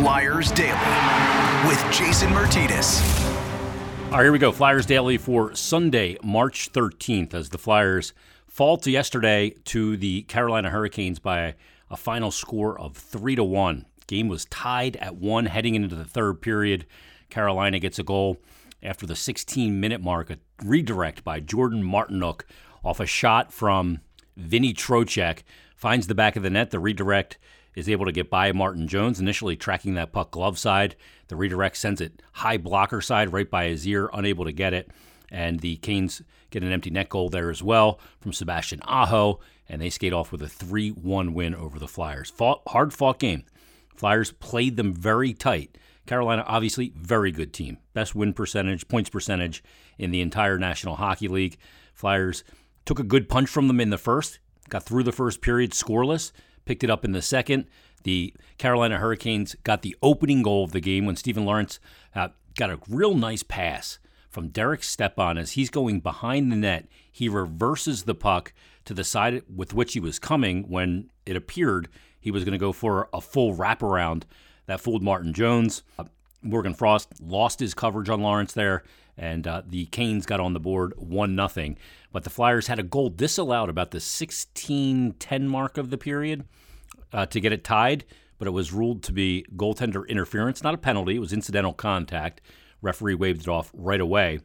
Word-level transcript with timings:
Flyers 0.00 0.50
Daily 0.52 1.68
with 1.68 1.92
Jason 1.92 2.32
Martinez. 2.32 3.02
All 4.06 4.12
right, 4.12 4.22
here 4.22 4.32
we 4.32 4.38
go. 4.38 4.50
Flyers 4.50 4.86
Daily 4.86 5.18
for 5.18 5.54
Sunday, 5.54 6.16
March 6.24 6.72
13th, 6.72 7.34
as 7.34 7.50
the 7.50 7.58
Flyers 7.58 8.14
fall 8.48 8.78
to 8.78 8.90
yesterday 8.90 9.50
to 9.66 9.98
the 9.98 10.22
Carolina 10.22 10.70
Hurricanes 10.70 11.18
by 11.18 11.54
a 11.90 11.98
final 11.98 12.30
score 12.30 12.80
of 12.80 12.96
3 12.96 13.36
to 13.36 13.44
1. 13.44 13.84
Game 14.06 14.28
was 14.28 14.46
tied 14.46 14.96
at 14.96 15.16
1 15.16 15.44
heading 15.44 15.74
into 15.74 15.94
the 15.94 16.06
third 16.06 16.40
period. 16.40 16.86
Carolina 17.28 17.78
gets 17.78 17.98
a 17.98 18.02
goal 18.02 18.38
after 18.82 19.04
the 19.04 19.14
16 19.14 19.78
minute 19.78 20.00
mark, 20.00 20.30
a 20.30 20.38
redirect 20.64 21.24
by 21.24 21.40
Jordan 21.40 21.82
Martinook 21.84 22.44
off 22.82 23.00
a 23.00 23.06
shot 23.06 23.52
from 23.52 24.00
Vinnie 24.34 24.72
Trocheck. 24.72 25.42
Finds 25.76 26.06
the 26.06 26.14
back 26.14 26.36
of 26.36 26.42
the 26.42 26.48
net. 26.48 26.70
The 26.70 26.78
redirect 26.78 27.36
is 27.74 27.88
able 27.88 28.06
to 28.06 28.12
get 28.12 28.30
by 28.30 28.52
Martin 28.52 28.88
Jones, 28.88 29.20
initially 29.20 29.56
tracking 29.56 29.94
that 29.94 30.12
puck 30.12 30.30
glove 30.30 30.58
side. 30.58 30.96
The 31.28 31.36
redirect 31.36 31.76
sends 31.76 32.00
it 32.00 32.22
high 32.32 32.56
blocker 32.56 33.00
side 33.00 33.32
right 33.32 33.48
by 33.48 33.68
his 33.68 33.86
ear, 33.86 34.10
unable 34.12 34.44
to 34.44 34.52
get 34.52 34.74
it. 34.74 34.90
And 35.30 35.60
the 35.60 35.76
Canes 35.76 36.22
get 36.50 36.62
an 36.62 36.72
empty 36.72 36.90
net 36.90 37.08
goal 37.08 37.28
there 37.28 37.50
as 37.50 37.62
well 37.62 38.00
from 38.20 38.32
Sebastian 38.32 38.80
Aho, 38.82 39.38
and 39.68 39.80
they 39.80 39.90
skate 39.90 40.12
off 40.12 40.32
with 40.32 40.42
a 40.42 40.48
3 40.48 40.90
1 40.90 41.34
win 41.34 41.54
over 41.54 41.78
the 41.78 41.86
Flyers. 41.86 42.30
Fought, 42.30 42.62
hard 42.68 42.92
fought 42.92 43.20
game. 43.20 43.44
Flyers 43.94 44.32
played 44.32 44.76
them 44.76 44.92
very 44.92 45.32
tight. 45.32 45.76
Carolina, 46.06 46.42
obviously, 46.46 46.92
very 46.96 47.30
good 47.30 47.52
team. 47.52 47.78
Best 47.92 48.14
win 48.14 48.32
percentage, 48.32 48.88
points 48.88 49.10
percentage 49.10 49.62
in 49.98 50.10
the 50.10 50.20
entire 50.20 50.58
National 50.58 50.96
Hockey 50.96 51.28
League. 51.28 51.58
Flyers 51.94 52.42
took 52.84 52.98
a 52.98 53.04
good 53.04 53.28
punch 53.28 53.48
from 53.48 53.68
them 53.68 53.78
in 53.78 53.90
the 53.90 53.98
first, 53.98 54.40
got 54.68 54.82
through 54.82 55.04
the 55.04 55.12
first 55.12 55.40
period 55.40 55.70
scoreless, 55.70 56.32
picked 56.70 56.84
it 56.84 56.90
up 56.90 57.04
in 57.04 57.10
the 57.10 57.20
second. 57.20 57.66
The 58.04 58.32
Carolina 58.56 58.98
Hurricanes 58.98 59.56
got 59.64 59.82
the 59.82 59.96
opening 60.02 60.40
goal 60.40 60.62
of 60.62 60.70
the 60.70 60.78
game 60.78 61.04
when 61.04 61.16
Steven 61.16 61.44
Lorentz 61.44 61.80
uh, 62.14 62.28
got 62.56 62.70
a 62.70 62.78
real 62.88 63.14
nice 63.14 63.42
pass 63.42 63.98
from 64.28 64.50
Derek 64.50 64.84
Stepan 64.84 65.36
as 65.36 65.52
he's 65.52 65.68
going 65.68 65.98
behind 65.98 66.52
the 66.52 66.56
net. 66.56 66.86
He 67.10 67.28
reverses 67.28 68.04
the 68.04 68.14
puck 68.14 68.52
to 68.84 68.94
the 68.94 69.02
side 69.02 69.42
with 69.52 69.74
which 69.74 69.94
he 69.94 69.98
was 69.98 70.20
coming 70.20 70.62
when 70.68 71.10
it 71.26 71.34
appeared 71.34 71.88
he 72.20 72.30
was 72.30 72.44
going 72.44 72.52
to 72.52 72.56
go 72.58 72.70
for 72.70 73.08
a 73.12 73.20
full 73.20 73.56
wraparound. 73.56 74.22
That 74.66 74.80
fooled 74.80 75.02
Martin 75.02 75.32
Jones. 75.32 75.82
Uh, 75.98 76.04
Morgan 76.40 76.74
Frost 76.74 77.20
lost 77.20 77.58
his 77.58 77.74
coverage 77.74 78.08
on 78.08 78.22
Lawrence 78.22 78.52
there, 78.52 78.84
and 79.18 79.44
uh, 79.44 79.62
the 79.66 79.86
Canes 79.86 80.24
got 80.24 80.38
on 80.38 80.52
the 80.52 80.60
board 80.60 80.94
1 80.96 81.48
0. 81.48 81.74
But 82.12 82.24
the 82.24 82.30
Flyers 82.30 82.66
had 82.66 82.78
a 82.78 82.84
goal 82.84 83.08
disallowed 83.08 83.68
about 83.68 83.92
the 83.92 84.00
16 84.00 85.14
10 85.18 85.48
mark 85.48 85.78
of 85.78 85.90
the 85.90 85.98
period 85.98 86.44
uh, 87.12 87.26
to 87.26 87.40
get 87.40 87.52
it 87.52 87.64
tied, 87.64 88.04
but 88.38 88.48
it 88.48 88.52
was 88.52 88.72
ruled 88.72 89.02
to 89.04 89.12
be 89.12 89.44
goaltender 89.56 90.06
interference, 90.08 90.62
not 90.62 90.74
a 90.74 90.78
penalty. 90.78 91.16
It 91.16 91.20
was 91.20 91.32
incidental 91.32 91.72
contact. 91.72 92.40
Referee 92.82 93.14
waved 93.14 93.42
it 93.42 93.48
off 93.48 93.70
right 93.74 94.00
away, 94.00 94.40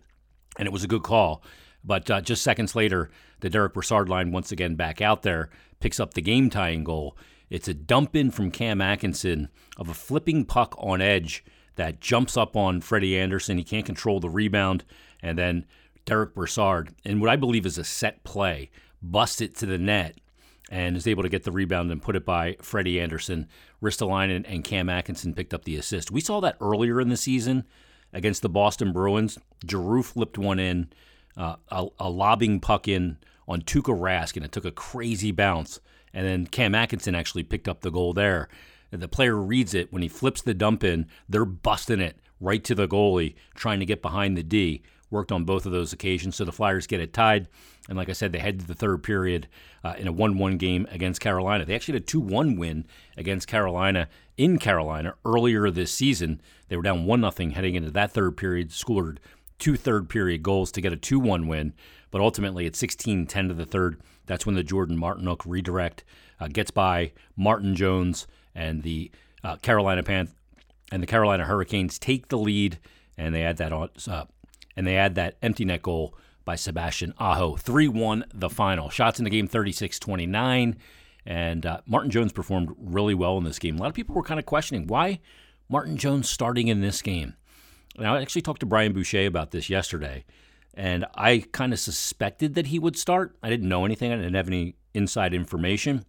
and 0.58 0.68
it 0.68 0.72
was 0.72 0.84
a 0.84 0.88
good 0.88 1.04
call. 1.04 1.44
But 1.84 2.10
uh, 2.10 2.22
just 2.22 2.44
seconds 2.44 2.76
later, 2.76 3.10
the 3.40 3.50
Derek 3.50 3.74
Brassard 3.74 4.10
line 4.10 4.32
once 4.32 4.52
again 4.52 4.76
back 4.76 5.02
out 5.02 5.22
there 5.22 5.50
picks 5.80 6.00
up 6.00 6.14
the 6.14 6.22
game 6.22 6.50
tying 6.50 6.84
goal. 6.84 7.18
It's 7.50 7.68
a 7.68 7.74
dump 7.74 8.16
in 8.16 8.32
from 8.32 8.52
Cam 8.52 8.82
Atkinson 8.82 9.50
of 9.78 9.88
a 9.88 9.94
flipping 9.94 10.46
puck 10.46 10.76
on 10.80 11.02
edge 11.02 11.46
that 11.76 12.00
jumps 12.00 12.38
up 12.38 12.56
on 12.56 12.82
Freddie 12.82 13.18
Andersen. 13.20 13.58
He 13.58 13.64
can't 13.64 13.86
control 13.86 14.20
the 14.20 14.30
rebound, 14.30 14.84
and 15.22 15.38
then 15.38 15.66
Derek 16.06 16.36
Brassard, 16.36 16.94
in 17.03 17.20
what 17.20 17.30
I 17.30 17.36
believe 17.36 17.66
is 17.66 17.78
a 17.78 17.84
set 17.84 18.23
play, 18.23 18.70
busts 19.02 19.42
it 19.42 19.56
to 19.58 19.66
the 19.66 19.78
net 19.78 20.17
and 20.70 20.95
is 20.95 21.08
able 21.08 21.23
to 21.23 21.30
get 21.30 21.44
the 21.44 21.52
rebound 21.52 21.92
and 21.92 22.02
put 22.02 22.16
it 22.16 22.25
by 22.25 22.58
Freddie 22.62 23.00
Andersen. 23.00 23.47
Ristolainen 23.81 24.45
and 24.47 24.64
Cam 24.64 24.89
Atkinson 24.89 25.34
picked 25.34 25.53
up 25.53 25.66
the 25.66 25.75
assist. 25.75 26.12
We 26.12 26.22
saw 26.22 26.39
that 26.42 26.58
earlier 26.59 27.00
in 27.00 27.09
the 27.09 27.17
season 27.17 27.66
against 28.14 28.41
the 28.41 28.50
Boston 28.50 28.91
Bruins. 28.91 29.38
Giroux 29.68 30.03
flipped 30.03 30.38
one 30.38 30.59
in, 30.59 30.90
uh, 31.38 31.57
a, 31.69 31.88
a, 32.00 32.09
lobbing 32.09 32.59
puck 32.59 32.88
in 32.88 33.18
on 33.47 33.62
Tuukka 33.62 33.97
Rask, 33.97 34.35
and 34.35 34.46
it 34.46 34.51
took 34.51 34.66
a 34.66 34.72
crazy 34.72 35.31
bounce. 35.31 35.80
And 36.13 36.25
then 36.25 36.47
Cam 36.47 36.74
Atkinson 36.74 37.13
actually 37.13 37.44
picked 37.44 37.68
up 37.68 37.81
the 37.81 37.91
goal 37.91 38.13
there. 38.13 38.47
The 38.91 39.07
player 39.07 39.35
reads 39.35 39.74
it 39.74 39.91
when 39.91 40.01
he 40.01 40.07
flips 40.07 40.41
the 40.41 40.53
dump 40.53 40.84
in. 40.84 41.07
They're 41.28 41.46
busting 41.46 42.00
it 42.00 42.18
right 42.40 42.63
to 42.63 42.75
the 42.75 42.88
goalie, 42.88 43.35
trying 43.53 43.80
to 43.80 43.85
get 43.85 44.01
behind 44.01 44.38
the 44.38 44.44
D. 44.44 44.81
Worked 45.12 45.32
on 45.32 45.46
both 45.46 45.66
of 45.66 45.72
those 45.72 45.94
occasions, 45.94 46.36
so 46.36 46.46
the 46.46 46.52
Flyers 46.52 46.88
get 46.88 47.00
it 47.00 47.14
tied. 47.14 47.48
And 47.88 47.98
like 47.98 48.10
I 48.10 48.14
said, 48.14 48.32
they 48.32 48.40
head 48.40 48.60
to 48.60 48.68
the 48.68 48.74
third 48.74 49.04
period 49.04 49.48
uh, 49.84 49.94
in 49.98 50.08
a 50.08 50.12
1 50.12 50.38
1 50.38 50.58
game 50.58 50.88
against 50.92 51.22
Carolina. 51.22 51.66
They 51.66 51.76
actually 51.76 51.96
had 51.96 52.04
a 52.04 52.06
2 52.06 52.20
1 52.20 52.56
win 52.58 52.86
against 53.16 53.48
Carolina 53.48 54.10
in 54.38 54.58
Carolina 54.58 55.14
earlier 55.24 55.70
this 55.70 55.92
season. 55.92 56.42
They 56.68 56.76
were 56.76 56.82
down 56.82 57.06
1 57.06 57.32
0 57.32 57.52
heading 57.52 57.76
into 57.76 57.92
that 57.92 58.12
third 58.12 58.36
period, 58.38 58.72
scored 58.72 59.20
two 59.60 59.78
third 59.78 60.10
period 60.10 60.44
goals 60.44 60.72
to 60.74 60.82
get 60.82 60.94
a 60.94 60.98
2 60.98 61.20
1 61.20 61.48
win. 61.48 61.74
But 62.12 62.22
ultimately, 62.22 62.66
at 62.66 62.76
16 62.76 63.28
10 63.28 63.48
to 63.50 63.54
the 63.54 63.66
third, 63.66 64.02
that's 64.26 64.46
when 64.46 64.56
the 64.56 64.64
Jordan 64.64 64.98
Martinook 64.98 65.42
redirect 65.46 66.04
uh, 66.40 66.48
gets 66.48 66.72
by 66.72 67.12
Martin 67.36 67.76
Jones 67.76 68.28
and 68.54 68.84
the 68.84 69.12
uh, 69.44 69.58
Carolina 69.58 70.02
Panth 70.02 70.32
and 70.92 71.02
the 71.02 71.08
Carolina 71.08 71.46
Hurricanes 71.46 72.00
take 72.00 72.30
the 72.30 72.38
lead, 72.38 72.80
and 73.18 73.34
they 73.34 73.44
add 73.44 73.58
that 73.58 73.74
on, 73.74 73.90
uh, 74.08 74.26
and 74.75 74.86
they 74.86 74.97
add 74.97 75.16
that 75.16 75.38
empty 75.41 75.66
net 75.66 75.81
goal 75.81 76.16
by 76.44 76.56
Sebastian 76.56 77.13
Aho. 77.18 77.56
3 77.56 77.88
1 77.88 78.25
the 78.34 78.50
final. 78.50 78.90
Shots 78.90 79.19
in 79.19 79.24
the 79.24 79.30
game 79.30 79.47
36 79.47 80.00
29. 80.00 80.78
And 81.25 81.66
uh, 81.66 81.81
Martin 81.88 82.12
Jones 82.12 82.31
performed 82.31 82.75
really 82.78 83.16
well 83.16 83.38
in 83.38 83.44
this 83.44 83.58
game. 83.58 83.78
A 83.78 83.80
lot 83.80 83.90
of 83.90 83.96
people 83.96 84.13
were 84.13 84.24
kind 84.24 84.40
of 84.40 84.46
questioning 84.46 84.86
why 84.86 85.19
Martin 85.68 85.97
Jones 85.97 86.30
starting 86.30 86.68
in 86.68 86.81
this 86.81 87.02
game. 87.02 87.34
And 87.97 88.08
I 88.08 88.22
actually 88.22 88.41
talked 88.44 88.59
to 88.59 88.66
Brian 88.66 88.94
Boucher 88.94 89.25
about 89.25 89.52
this 89.52 89.69
yesterday, 89.69 90.25
and 90.74 91.06
I 91.16 91.46
kind 91.52 91.72
of 91.72 91.80
suspected 91.80 92.53
that 92.56 92.68
he 92.68 92.78
would 92.78 92.97
start. 92.97 93.38
I 93.42 93.50
didn't 93.50 93.69
know 93.69 93.86
anything, 93.86 94.12
I 94.12 94.18
didn't 94.18 94.34
have 94.34 94.47
any 94.47 94.75
inside 94.94 95.34
information. 95.34 96.06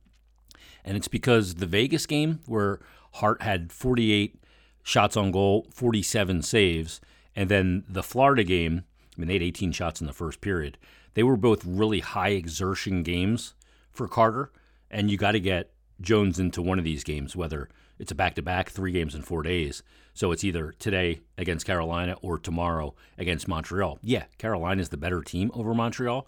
And 0.84 0.97
it's 0.97 1.09
because 1.09 1.56
the 1.56 1.66
Vegas 1.66 2.06
game, 2.06 2.41
where 2.47 2.81
Hart 3.15 3.43
had 3.43 3.72
48 3.72 4.41
shots 4.83 5.16
on 5.16 5.31
goal, 5.31 5.66
47 5.72 6.43
saves, 6.43 7.00
and 7.36 7.50
then 7.50 7.84
the 7.86 8.02
Florida 8.02 8.42
game, 8.42 8.84
I 9.16 9.20
mean, 9.20 9.28
they 9.28 9.34
had 9.34 9.42
18 9.42 9.72
shots 9.72 10.00
in 10.00 10.06
the 10.06 10.12
first 10.12 10.41
period. 10.41 10.78
They 11.14 11.22
were 11.22 11.36
both 11.36 11.64
really 11.64 12.00
high 12.00 12.30
exertion 12.30 13.02
games 13.02 13.54
for 13.92 14.08
Carter, 14.08 14.50
and 14.91 15.10
you 15.10 15.16
got 15.16 15.32
to 15.32 15.41
get 15.41 15.70
Jones 16.00 16.38
into 16.38 16.62
one 16.62 16.78
of 16.78 16.84
these 16.84 17.04
games, 17.04 17.36
whether 17.36 17.69
it's 17.98 18.12
a 18.12 18.14
back 18.14 18.34
to 18.34 18.42
back, 18.42 18.70
three 18.70 18.92
games 18.92 19.14
in 19.14 19.22
four 19.22 19.42
days. 19.42 19.82
So 20.14 20.32
it's 20.32 20.44
either 20.44 20.72
today 20.78 21.20
against 21.38 21.66
Carolina 21.66 22.16
or 22.22 22.38
tomorrow 22.38 22.94
against 23.19 23.48
Montreal. 23.48 23.98
Yeah, 24.03 24.24
Carolina 24.38 24.80
is 24.80 24.88
the 24.88 24.97
better 24.97 25.22
team 25.22 25.50
over 25.54 25.74
Montreal. 25.74 26.26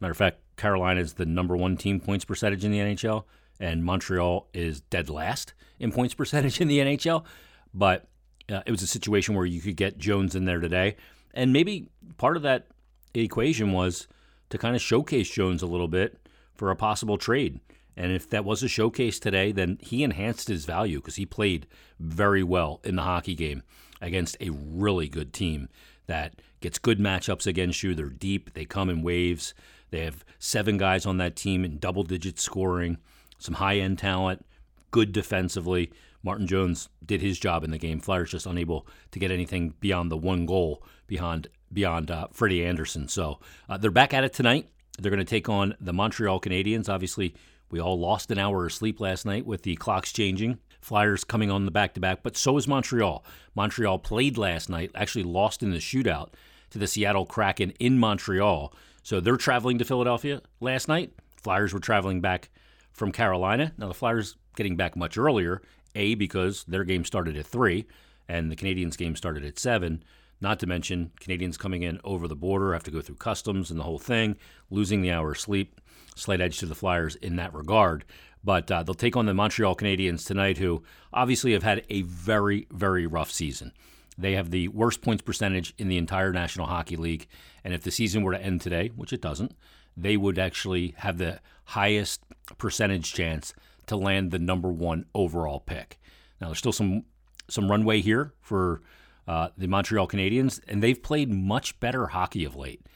Matter 0.00 0.12
of 0.12 0.16
fact, 0.16 0.40
Carolina 0.56 1.00
is 1.00 1.14
the 1.14 1.26
number 1.26 1.56
one 1.56 1.76
team 1.76 2.00
points 2.00 2.24
percentage 2.24 2.64
in 2.64 2.70
the 2.70 2.78
NHL, 2.78 3.24
and 3.60 3.84
Montreal 3.84 4.48
is 4.52 4.80
dead 4.82 5.08
last 5.08 5.54
in 5.78 5.92
points 5.92 6.14
percentage 6.14 6.60
in 6.60 6.68
the 6.68 6.78
NHL. 6.78 7.24
But 7.72 8.06
uh, 8.50 8.62
it 8.66 8.70
was 8.70 8.82
a 8.82 8.86
situation 8.86 9.34
where 9.34 9.46
you 9.46 9.60
could 9.60 9.76
get 9.76 9.98
Jones 9.98 10.34
in 10.34 10.44
there 10.44 10.60
today. 10.60 10.96
And 11.32 11.52
maybe 11.52 11.88
part 12.16 12.36
of 12.36 12.42
that 12.42 12.66
equation 13.14 13.72
was 13.72 14.06
to 14.50 14.58
kind 14.58 14.76
of 14.76 14.82
showcase 14.82 15.30
Jones 15.30 15.62
a 15.62 15.66
little 15.66 15.88
bit 15.88 16.18
for 16.54 16.70
a 16.70 16.76
possible 16.76 17.18
trade. 17.18 17.60
And 17.96 18.12
if 18.12 18.28
that 18.30 18.44
was 18.44 18.62
a 18.62 18.68
showcase 18.68 19.18
today, 19.18 19.52
then 19.52 19.78
he 19.80 20.02
enhanced 20.02 20.48
his 20.48 20.64
value 20.64 20.98
because 20.98 21.16
he 21.16 21.26
played 21.26 21.66
very 21.98 22.42
well 22.42 22.80
in 22.84 22.96
the 22.96 23.02
hockey 23.02 23.34
game 23.34 23.62
against 24.00 24.36
a 24.40 24.50
really 24.50 25.08
good 25.08 25.32
team 25.32 25.68
that 26.06 26.34
gets 26.60 26.78
good 26.78 26.98
matchups 26.98 27.46
against 27.46 27.82
you. 27.82 27.94
They're 27.94 28.08
deep, 28.08 28.54
they 28.54 28.64
come 28.64 28.90
in 28.90 29.02
waves. 29.02 29.54
They 29.90 30.00
have 30.00 30.24
seven 30.38 30.76
guys 30.76 31.06
on 31.06 31.18
that 31.18 31.36
team 31.36 31.64
in 31.64 31.78
double 31.78 32.02
digit 32.02 32.40
scoring, 32.40 32.98
some 33.38 33.54
high 33.54 33.76
end 33.76 33.98
talent, 33.98 34.44
good 34.90 35.12
defensively. 35.12 35.92
Martin 36.24 36.46
Jones 36.46 36.88
did 37.04 37.20
his 37.20 37.38
job 37.38 37.62
in 37.62 37.70
the 37.70 37.78
game. 37.78 38.00
Flyers 38.00 38.30
just 38.30 38.46
unable 38.46 38.86
to 39.12 39.18
get 39.18 39.30
anything 39.30 39.74
beyond 39.78 40.10
the 40.10 40.16
one 40.16 40.46
goal 40.46 40.82
beyond 41.06 41.48
beyond 41.72 42.10
uh, 42.10 42.28
Freddie 42.32 42.64
Andersen. 42.64 43.08
So 43.08 43.40
uh, 43.68 43.76
they're 43.76 43.90
back 43.90 44.14
at 44.14 44.24
it 44.24 44.32
tonight. 44.32 44.68
They're 44.98 45.10
going 45.10 45.18
to 45.18 45.24
take 45.24 45.48
on 45.48 45.74
the 45.80 45.92
Montreal 45.92 46.40
Canadiens. 46.40 46.88
Obviously, 46.88 47.34
we 47.70 47.80
all 47.80 47.98
lost 47.98 48.30
an 48.30 48.38
hour 48.38 48.66
of 48.66 48.72
sleep 48.72 49.00
last 49.00 49.26
night 49.26 49.44
with 49.44 49.62
the 49.62 49.76
clocks 49.76 50.12
changing. 50.12 50.58
Flyers 50.80 51.24
coming 51.24 51.50
on 51.50 51.64
the 51.64 51.70
back 51.70 51.94
to 51.94 52.00
back, 52.00 52.22
but 52.22 52.36
so 52.36 52.56
is 52.56 52.68
Montreal. 52.68 53.24
Montreal 53.54 53.98
played 53.98 54.38
last 54.38 54.68
night, 54.68 54.90
actually 54.94 55.24
lost 55.24 55.62
in 55.62 55.70
the 55.70 55.78
shootout 55.78 56.34
to 56.70 56.78
the 56.78 56.86
Seattle 56.86 57.26
Kraken 57.26 57.70
in 57.80 57.98
Montreal. 57.98 58.72
So 59.02 59.18
they're 59.18 59.36
traveling 59.36 59.78
to 59.78 59.84
Philadelphia 59.84 60.42
last 60.60 60.86
night. 60.86 61.12
Flyers 61.36 61.74
were 61.74 61.80
traveling 61.80 62.20
back 62.20 62.50
from 62.92 63.12
Carolina. 63.12 63.72
Now 63.76 63.88
the 63.88 63.94
Flyers 63.94 64.36
getting 64.56 64.76
back 64.76 64.94
much 64.96 65.18
earlier, 65.18 65.62
A, 65.94 66.14
because 66.14 66.64
their 66.64 66.84
game 66.84 67.04
started 67.04 67.36
at 67.36 67.46
3 67.46 67.86
and 68.28 68.50
the 68.50 68.56
Canadiens 68.56 68.96
game 68.96 69.16
started 69.16 69.44
at 69.44 69.58
7. 69.58 70.02
Not 70.40 70.58
to 70.60 70.66
mention 70.66 71.12
Canadians 71.20 71.56
coming 71.56 71.82
in 71.82 72.00
over 72.04 72.28
the 72.28 72.36
border 72.36 72.72
have 72.72 72.82
to 72.84 72.90
go 72.90 73.00
through 73.00 73.16
customs 73.16 73.70
and 73.70 73.78
the 73.78 73.84
whole 73.84 73.98
thing, 73.98 74.36
losing 74.70 75.02
the 75.02 75.10
hour 75.10 75.32
of 75.32 75.40
sleep. 75.40 75.80
Slight 76.16 76.40
edge 76.40 76.58
to 76.58 76.66
the 76.66 76.74
Flyers 76.74 77.16
in 77.16 77.36
that 77.36 77.54
regard. 77.54 78.04
But 78.42 78.70
uh, 78.70 78.82
they'll 78.82 78.94
take 78.94 79.16
on 79.16 79.26
the 79.26 79.34
Montreal 79.34 79.74
Canadiens 79.74 80.26
tonight, 80.26 80.58
who 80.58 80.82
obviously 81.12 81.52
have 81.52 81.62
had 81.62 81.84
a 81.88 82.02
very, 82.02 82.66
very 82.70 83.06
rough 83.06 83.30
season. 83.30 83.72
They 84.18 84.32
have 84.32 84.50
the 84.50 84.68
worst 84.68 85.00
points 85.00 85.22
percentage 85.22 85.74
in 85.78 85.88
the 85.88 85.96
entire 85.96 86.32
National 86.32 86.66
Hockey 86.66 86.96
League. 86.96 87.26
And 87.64 87.72
if 87.72 87.82
the 87.82 87.90
season 87.90 88.22
were 88.22 88.32
to 88.32 88.42
end 88.42 88.60
today, 88.60 88.90
which 88.94 89.12
it 89.12 89.22
doesn't, 89.22 89.54
they 89.96 90.16
would 90.16 90.38
actually 90.38 90.94
have 90.98 91.18
the 91.18 91.40
highest 91.64 92.20
percentage 92.58 93.12
chance 93.12 93.54
to 93.86 93.96
land 93.96 94.30
the 94.30 94.38
number 94.38 94.72
one 94.72 95.06
overall 95.14 95.60
pick. 95.60 95.98
Now, 96.40 96.48
there's 96.48 96.58
still 96.58 96.72
some 96.72 97.04
some 97.48 97.70
runway 97.70 98.00
here 98.00 98.32
for 98.40 98.80
uh, 99.28 99.48
the 99.56 99.66
Montreal 99.66 100.08
Canadiens, 100.08 100.60
and 100.66 100.82
they've 100.82 101.02
played 101.02 101.30
much 101.30 101.78
better 101.80 102.08
hockey 102.08 102.44
of 102.44 102.56
late, 102.56 102.86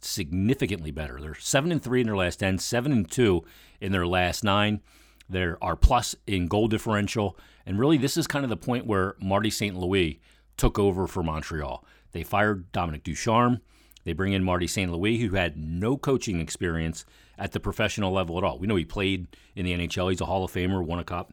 significantly 0.00 0.90
better. 0.90 1.20
They're 1.20 1.34
seven 1.34 1.72
and 1.72 1.82
three 1.82 2.00
in 2.00 2.06
their 2.06 2.16
last 2.16 2.36
ten, 2.36 2.58
seven 2.58 2.92
and 2.92 3.10
two 3.10 3.44
in 3.80 3.92
their 3.92 4.06
last 4.06 4.44
nine. 4.44 4.80
There 5.28 5.58
are 5.62 5.76
plus 5.76 6.14
in 6.26 6.46
goal 6.46 6.68
differential, 6.68 7.36
and 7.64 7.78
really, 7.78 7.98
this 7.98 8.16
is 8.16 8.26
kind 8.26 8.44
of 8.44 8.48
the 8.48 8.56
point 8.56 8.86
where 8.86 9.16
Marty 9.20 9.50
St. 9.50 9.76
Louis 9.76 10.20
took 10.56 10.78
over 10.78 11.06
for 11.06 11.22
Montreal. 11.22 11.84
They 12.12 12.22
fired 12.22 12.70
Dominique 12.72 13.02
Ducharme. 13.02 13.60
They 14.06 14.12
bring 14.12 14.32
in 14.32 14.44
Marty 14.44 14.68
St. 14.68 14.90
Louis, 14.92 15.18
who 15.18 15.34
had 15.34 15.56
no 15.56 15.96
coaching 15.96 16.38
experience 16.38 17.04
at 17.36 17.50
the 17.50 17.58
professional 17.58 18.12
level 18.12 18.38
at 18.38 18.44
all. 18.44 18.56
We 18.56 18.68
know 18.68 18.76
he 18.76 18.84
played 18.84 19.26
in 19.56 19.66
the 19.66 19.76
NHL. 19.76 20.10
He's 20.10 20.20
a 20.20 20.26
Hall 20.26 20.44
of 20.44 20.52
Famer, 20.52 20.82
won 20.82 21.00
a 21.00 21.04
cup, 21.04 21.32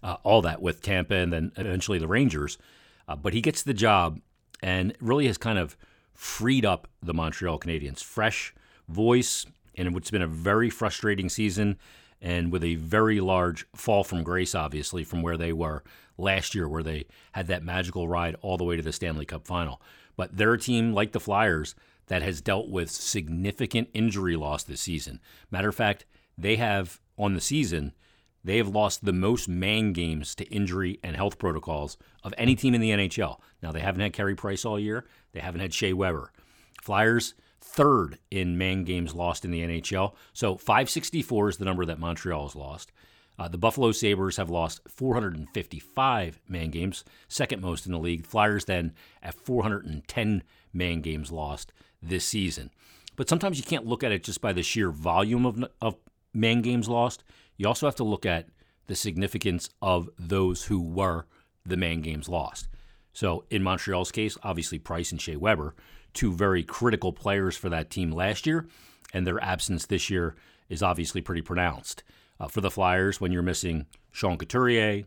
uh, 0.00 0.18
all 0.22 0.40
that 0.42 0.62
with 0.62 0.82
Tampa 0.82 1.16
and 1.16 1.32
then 1.32 1.50
eventually 1.56 1.98
the 1.98 2.06
Rangers. 2.06 2.58
Uh, 3.08 3.16
but 3.16 3.34
he 3.34 3.40
gets 3.40 3.64
the 3.64 3.74
job 3.74 4.20
and 4.62 4.96
really 5.00 5.26
has 5.26 5.36
kind 5.36 5.58
of 5.58 5.76
freed 6.14 6.64
up 6.64 6.86
the 7.02 7.12
Montreal 7.12 7.58
Canadiens. 7.58 8.04
Fresh 8.04 8.54
voice, 8.88 9.44
and 9.74 9.96
it's 9.96 10.12
been 10.12 10.22
a 10.22 10.28
very 10.28 10.70
frustrating 10.70 11.28
season 11.28 11.76
and 12.22 12.52
with 12.52 12.62
a 12.62 12.76
very 12.76 13.18
large 13.18 13.66
fall 13.74 14.04
from 14.04 14.22
grace, 14.22 14.54
obviously, 14.54 15.02
from 15.02 15.22
where 15.22 15.36
they 15.36 15.52
were 15.52 15.82
last 16.16 16.54
year, 16.54 16.68
where 16.68 16.84
they 16.84 17.06
had 17.32 17.48
that 17.48 17.64
magical 17.64 18.06
ride 18.06 18.36
all 18.42 18.56
the 18.56 18.64
way 18.64 18.76
to 18.76 18.82
the 18.82 18.92
Stanley 18.92 19.24
Cup 19.24 19.44
final. 19.44 19.82
But 20.16 20.36
they're 20.36 20.54
a 20.54 20.58
team 20.58 20.92
like 20.92 21.12
the 21.12 21.20
Flyers 21.20 21.74
that 22.06 22.22
has 22.22 22.40
dealt 22.40 22.68
with 22.68 22.90
significant 22.90 23.88
injury 23.94 24.36
loss 24.36 24.64
this 24.64 24.80
season. 24.80 25.20
Matter 25.50 25.68
of 25.68 25.74
fact, 25.74 26.06
they 26.36 26.56
have 26.56 27.00
on 27.16 27.34
the 27.34 27.40
season, 27.40 27.92
they 28.42 28.56
have 28.56 28.68
lost 28.68 29.04
the 29.04 29.12
most 29.12 29.48
man 29.48 29.92
games 29.92 30.34
to 30.36 30.44
injury 30.46 30.98
and 31.04 31.14
health 31.14 31.38
protocols 31.38 31.96
of 32.24 32.34
any 32.38 32.54
team 32.56 32.74
in 32.74 32.80
the 32.80 32.90
NHL. 32.90 33.38
Now, 33.62 33.70
they 33.72 33.80
haven't 33.80 34.00
had 34.00 34.12
Carey 34.12 34.34
Price 34.34 34.64
all 34.64 34.78
year, 34.78 35.06
they 35.32 35.40
haven't 35.40 35.60
had 35.60 35.74
Shea 35.74 35.92
Weber. 35.92 36.32
Flyers, 36.82 37.34
third 37.60 38.18
in 38.30 38.56
man 38.58 38.84
games 38.84 39.14
lost 39.14 39.44
in 39.44 39.50
the 39.50 39.62
NHL. 39.62 40.14
So 40.32 40.56
564 40.56 41.50
is 41.50 41.56
the 41.58 41.64
number 41.64 41.84
that 41.84 41.98
Montreal 41.98 42.42
has 42.42 42.56
lost. 42.56 42.90
Uh, 43.38 43.48
the 43.48 43.58
Buffalo 43.58 43.92
Sabres 43.92 44.36
have 44.36 44.50
lost 44.50 44.80
455 44.86 46.40
man 46.48 46.70
games, 46.70 47.04
second 47.28 47.62
most 47.62 47.86
in 47.86 47.92
the 47.92 47.98
league. 47.98 48.26
Flyers 48.26 48.66
then 48.66 48.92
at 49.22 49.34
410 49.34 50.42
man 50.72 51.00
games 51.00 51.32
lost 51.32 51.72
this 52.02 52.24
season. 52.24 52.70
But 53.16 53.28
sometimes 53.28 53.58
you 53.58 53.64
can't 53.64 53.86
look 53.86 54.04
at 54.04 54.12
it 54.12 54.24
just 54.24 54.40
by 54.40 54.52
the 54.52 54.62
sheer 54.62 54.90
volume 54.90 55.46
of, 55.46 55.64
of 55.80 55.96
man 56.32 56.62
games 56.62 56.88
lost. 56.88 57.24
You 57.56 57.66
also 57.66 57.86
have 57.86 57.96
to 57.96 58.04
look 58.04 58.24
at 58.24 58.48
the 58.86 58.94
significance 58.94 59.70
of 59.80 60.08
those 60.18 60.64
who 60.64 60.80
were 60.80 61.26
the 61.64 61.76
man 61.76 62.00
games 62.00 62.28
lost. 62.28 62.68
So 63.12 63.44
in 63.50 63.62
Montreal's 63.62 64.12
case, 64.12 64.36
obviously 64.42 64.78
Price 64.78 65.12
and 65.12 65.20
Shea 65.20 65.36
Weber, 65.36 65.74
two 66.12 66.32
very 66.32 66.62
critical 66.62 67.12
players 67.12 67.56
for 67.56 67.68
that 67.68 67.90
team 67.90 68.10
last 68.10 68.46
year, 68.46 68.66
and 69.12 69.26
their 69.26 69.42
absence 69.42 69.86
this 69.86 70.10
year 70.10 70.34
is 70.68 70.82
obviously 70.82 71.20
pretty 71.20 71.42
pronounced. 71.42 72.02
Uh, 72.40 72.48
for 72.48 72.62
the 72.62 72.70
Flyers, 72.70 73.20
when 73.20 73.32
you're 73.32 73.42
missing 73.42 73.86
Sean 74.10 74.38
Couturier, 74.38 75.04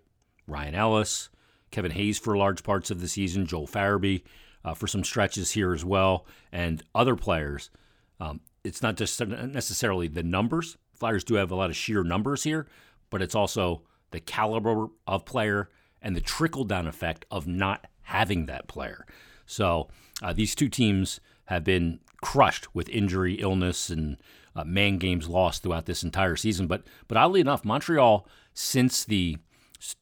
Ryan 0.48 0.76
Ellis, 0.76 1.30
Kevin 1.72 1.92
Hayes 1.92 2.20
for 2.20 2.38
large 2.38 2.64
parts 2.64 2.92
of 2.92 3.02
the 3.02 3.08
season, 3.08 3.48
Joel 3.48 3.68
Farabee, 3.68 4.22
uh, 4.64 4.76
for 4.76 4.86
some 4.86 5.04
stretches 5.04 5.52
here 5.52 5.74
as 5.74 5.84
well, 5.84 6.28
and 6.52 6.84
other 6.94 7.16
players. 7.16 7.72
Um, 8.20 8.42
it's 8.64 8.82
not 8.84 8.96
just 8.96 9.20
necessarily 9.20 10.08
the 10.08 10.24
numbers. 10.24 10.78
Flyers 10.94 11.24
do 11.24 11.34
have 11.34 11.52
a 11.52 11.56
lot 11.56 11.72
of 11.72 11.76
sheer 11.76 12.04
numbers 12.04 12.44
here, 12.44 12.68
but 13.10 13.22
it's 13.22 13.36
also 13.36 13.82
the 14.12 14.20
caliber 14.20 14.88
of 15.08 15.26
player 15.26 15.70
and 16.02 16.16
the 16.16 16.22
trickle 16.22 16.64
down 16.64 16.86
effect 16.86 17.26
of 17.32 17.48
not 17.48 17.88
having 18.04 18.46
that 18.46 18.68
player. 18.68 19.06
So 19.46 19.90
uh, 20.22 20.34
these 20.34 20.54
two 20.56 20.70
teams 20.70 21.20
have 21.46 21.64
been 21.64 22.00
crushed 22.22 22.74
with 22.76 22.88
injury, 22.90 23.36
illness, 23.36 23.90
and 23.90 24.18
uh, 24.56 24.64
man 24.64 24.98
games 24.98 25.28
lost 25.28 25.64
throughout 25.64 25.86
this 25.86 26.04
entire 26.04 26.36
season. 26.36 26.68
But 26.68 26.84
but 27.08 27.18
oddly 27.18 27.42
enough, 27.42 27.66
Montreal 27.66 28.28
since 28.54 29.04
the 29.04 29.38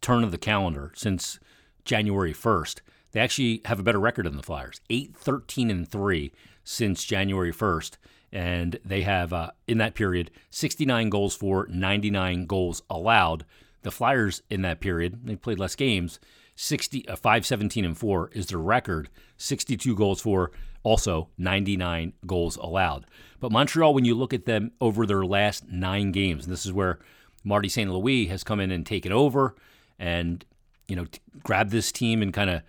turn 0.01 0.24
of 0.24 0.31
the 0.31 0.38
calendar, 0.38 0.92
since 0.95 1.39
January 1.86 2.33
1st, 2.33 2.81
they 3.12 3.19
actually 3.19 3.62
have 3.65 3.80
a 3.80 3.83
better 3.83 4.00
record 4.00 4.25
than 4.25 4.38
the 4.38 4.44
Flyers. 4.44 4.81
8 4.89 5.15
13 5.15 5.69
and 5.69 5.88
3 5.88 6.31
since 6.63 7.03
January 7.03 7.51
1st. 7.51 7.98
And 8.33 8.80
they 8.86 9.01
have, 9.01 9.33
uh, 9.33 9.51
in 9.68 9.77
that 9.80 9.94
period, 9.94 10.31
69 10.51 11.09
goals 11.09 11.36
for, 11.36 11.68
99 11.69 12.45
goals 12.45 12.81
allowed. 12.89 13.45
The 13.81 13.92
Flyers 13.92 14.42
in 14.50 14.62
that 14.62 14.80
period, 14.80 15.25
they 15.25 15.36
played 15.36 15.59
less 15.59 15.75
games, 15.75 16.19
60, 16.62 17.08
uh, 17.08 17.16
5 17.16 17.46
17 17.46 17.86
and 17.86 17.98
4 17.98 18.30
is 18.34 18.46
their 18.48 18.60
record, 18.60 19.10
62 19.38 19.96
goals 19.96 20.22
for, 20.22 20.52
also 20.84 21.30
99 21.40 22.13
goals 22.28 22.56
allowed. 22.58 23.08
But 23.40 23.52
Montreal, 23.52 23.96
when 23.96 24.06
you 24.06 24.13
look 24.13 24.31
at 24.31 24.46
them 24.46 24.72
over 24.80 25.08
their 25.08 25.25
last 25.25 25.68
nine 25.68 26.12
games, 26.12 26.44
and 26.44 26.54
this 26.54 26.66
is 26.66 26.72
where 26.72 27.00
Marty 27.44 27.68
St. 27.68 27.92
Louis 27.92 28.28
has 28.28 28.44
come 28.44 28.60
in 28.60 28.69
and 28.69 28.86
taken 28.86 29.12
over 29.12 29.56
and, 29.98 30.46
you 30.88 30.96
know, 30.96 31.08
grabbed 31.42 31.72
this 31.72 31.92
team 31.92 32.22
and 32.22 32.31
kind 32.31 32.52
of 32.52 32.62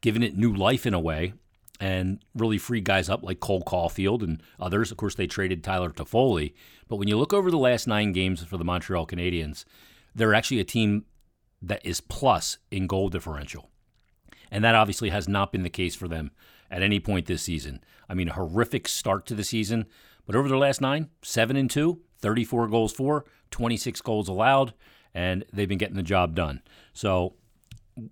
given 0.00 0.22
it 0.22 0.38
new 0.38 0.54
life 0.54 0.86
in 0.86 0.94
a 0.94 1.00
way 1.00 1.34
and 1.80 2.24
really 2.34 2.56
free 2.56 2.80
guys 2.80 3.10
up 3.10 3.22
like 3.22 3.40
Cole 3.40 3.62
Caufield 3.62 4.22
and 4.22 4.42
others. 4.58 4.90
Of 4.90 4.96
course, 4.96 5.16
they 5.16 5.26
traded 5.26 5.62
Tyler 5.62 5.90
Toffoli. 5.90 6.54
But 6.88 6.96
when 6.96 7.08
you 7.08 7.18
look 7.18 7.34
over 7.34 7.50
the 7.50 7.58
last 7.58 7.86
nine 7.86 8.12
games 8.12 8.42
for 8.42 8.56
the 8.56 8.64
Montreal 8.64 9.06
Canadiens, 9.06 9.66
they're 10.14 10.34
actually 10.34 10.60
a 10.60 10.64
team 10.64 11.04
that 11.68 11.84
is 11.84 12.00
plus 12.00 12.58
in 12.70 12.86
goal 12.86 13.08
differential. 13.08 13.70
And 14.50 14.62
that 14.64 14.74
obviously 14.74 15.10
has 15.10 15.28
not 15.28 15.52
been 15.52 15.62
the 15.62 15.70
case 15.70 15.94
for 15.94 16.08
them 16.08 16.30
at 16.70 16.82
any 16.82 17.00
point 17.00 17.26
this 17.26 17.42
season. 17.42 17.82
I 18.08 18.14
mean, 18.14 18.28
a 18.28 18.34
horrific 18.34 18.86
start 18.88 19.26
to 19.26 19.34
the 19.34 19.44
season, 19.44 19.86
but 20.26 20.36
over 20.36 20.48
their 20.48 20.58
last 20.58 20.80
nine, 20.80 21.10
7 21.22 21.56
and 21.56 21.70
2, 21.70 22.00
34 22.20 22.68
goals 22.68 22.92
for, 22.92 23.24
26 23.50 24.00
goals 24.02 24.28
allowed, 24.28 24.74
and 25.14 25.44
they've 25.52 25.68
been 25.68 25.78
getting 25.78 25.96
the 25.96 26.02
job 26.02 26.34
done. 26.34 26.60
So, 26.92 27.34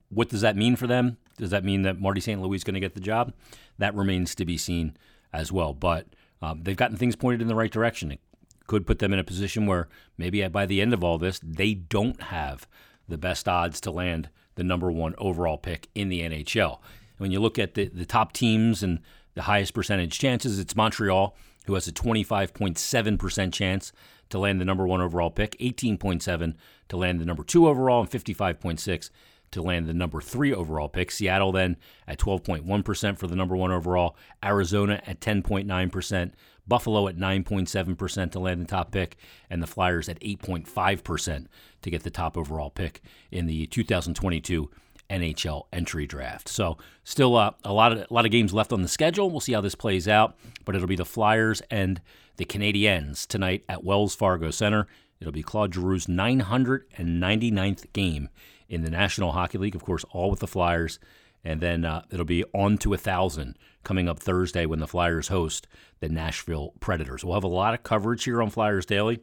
what 0.08 0.28
does 0.28 0.42
that 0.42 0.56
mean 0.56 0.76
for 0.76 0.86
them? 0.86 1.16
Does 1.38 1.50
that 1.50 1.64
mean 1.64 1.82
that 1.82 2.00
Marty 2.00 2.20
St. 2.20 2.40
Louis 2.40 2.56
is 2.56 2.64
going 2.64 2.74
to 2.74 2.80
get 2.80 2.94
the 2.94 3.00
job? 3.00 3.32
That 3.78 3.94
remains 3.94 4.34
to 4.36 4.44
be 4.44 4.56
seen 4.56 4.96
as 5.32 5.50
well. 5.50 5.74
But 5.74 6.06
um, 6.40 6.62
they've 6.62 6.76
gotten 6.76 6.96
things 6.96 7.16
pointed 7.16 7.42
in 7.42 7.48
the 7.48 7.54
right 7.54 7.70
direction. 7.70 8.12
It 8.12 8.20
could 8.66 8.86
put 8.86 9.00
them 9.00 9.12
in 9.12 9.18
a 9.18 9.24
position 9.24 9.66
where 9.66 9.88
maybe 10.16 10.46
by 10.48 10.66
the 10.66 10.80
end 10.80 10.92
of 10.92 11.02
all 11.02 11.18
this, 11.18 11.40
they 11.42 11.74
don't 11.74 12.20
have 12.22 12.68
the 13.08 13.18
best 13.18 13.48
odds 13.48 13.80
to 13.82 13.90
land 13.90 14.28
the 14.54 14.64
number 14.64 14.90
one 14.90 15.14
overall 15.18 15.58
pick 15.58 15.88
in 15.94 16.08
the 16.08 16.20
NHL. 16.20 16.78
When 17.18 17.30
you 17.30 17.40
look 17.40 17.58
at 17.58 17.74
the, 17.74 17.86
the 17.86 18.04
top 18.04 18.32
teams 18.32 18.82
and 18.82 19.00
the 19.34 19.42
highest 19.42 19.74
percentage 19.74 20.18
chances, 20.18 20.58
it's 20.58 20.76
Montreal, 20.76 21.36
who 21.66 21.74
has 21.74 21.86
a 21.86 21.92
25.7% 21.92 23.52
chance 23.52 23.92
to 24.30 24.38
land 24.38 24.60
the 24.60 24.64
number 24.64 24.86
one 24.86 25.00
overall 25.00 25.30
pick, 25.30 25.56
18.7 25.58 26.54
to 26.88 26.96
land 26.96 27.20
the 27.20 27.24
number 27.24 27.44
two 27.44 27.68
overall, 27.68 28.00
and 28.00 28.10
55.6 28.10 29.10
to 29.52 29.62
land 29.62 29.86
the 29.86 29.94
number 29.94 30.20
three 30.20 30.52
overall 30.52 30.88
pick. 30.88 31.10
Seattle 31.10 31.52
then 31.52 31.76
at 32.08 32.18
12.1% 32.18 33.18
for 33.18 33.26
the 33.26 33.36
number 33.36 33.56
one 33.56 33.70
overall. 33.70 34.16
Arizona 34.42 35.00
at 35.06 35.20
10.9%. 35.20 36.32
Buffalo 36.66 37.08
at 37.08 37.16
9.7% 37.16 38.30
to 38.32 38.38
land 38.38 38.60
the 38.60 38.66
top 38.66 38.92
pick, 38.92 39.16
and 39.50 39.62
the 39.62 39.66
Flyers 39.66 40.08
at 40.08 40.20
8.5% 40.20 41.46
to 41.82 41.90
get 41.90 42.02
the 42.02 42.10
top 42.10 42.36
overall 42.36 42.70
pick 42.70 43.02
in 43.30 43.46
the 43.46 43.66
2022 43.66 44.70
NHL 45.10 45.66
entry 45.72 46.06
draft. 46.06 46.48
So 46.48 46.78
still 47.04 47.36
uh, 47.36 47.52
a 47.64 47.72
lot 47.72 47.92
of 47.92 47.98
a 47.98 48.14
lot 48.14 48.24
of 48.24 48.30
games 48.30 48.54
left 48.54 48.72
on 48.72 48.82
the 48.82 48.88
schedule. 48.88 49.30
We'll 49.30 49.40
see 49.40 49.52
how 49.52 49.60
this 49.60 49.74
plays 49.74 50.08
out, 50.08 50.38
but 50.64 50.74
it'll 50.74 50.88
be 50.88 50.96
the 50.96 51.04
Flyers 51.04 51.60
and 51.70 52.00
the 52.36 52.44
Canadiens 52.46 53.26
tonight 53.26 53.64
at 53.68 53.84
Wells 53.84 54.14
Fargo 54.14 54.50
Center. 54.50 54.86
It'll 55.20 55.32
be 55.32 55.42
Claude 55.42 55.72
Giroux's 55.72 56.06
999th 56.06 57.92
game 57.92 58.28
in 58.68 58.82
the 58.82 58.90
National 58.90 59.32
Hockey 59.32 59.58
League, 59.58 59.76
of 59.76 59.84
course, 59.84 60.04
all 60.10 60.30
with 60.30 60.40
the 60.40 60.46
Flyers. 60.46 60.98
And 61.44 61.60
then 61.60 61.84
uh, 61.84 62.04
it'll 62.10 62.24
be 62.24 62.44
on 62.54 62.78
to 62.78 62.94
a 62.94 62.98
thousand 62.98 63.58
coming 63.82 64.08
up 64.08 64.20
Thursday 64.20 64.64
when 64.64 64.78
the 64.78 64.86
Flyers 64.86 65.28
host 65.28 65.66
the 66.00 66.08
Nashville 66.08 66.72
Predators. 66.80 67.24
We'll 67.24 67.34
have 67.34 67.44
a 67.44 67.48
lot 67.48 67.74
of 67.74 67.82
coverage 67.82 68.24
here 68.24 68.40
on 68.40 68.50
Flyers 68.50 68.86
Daily 68.86 69.20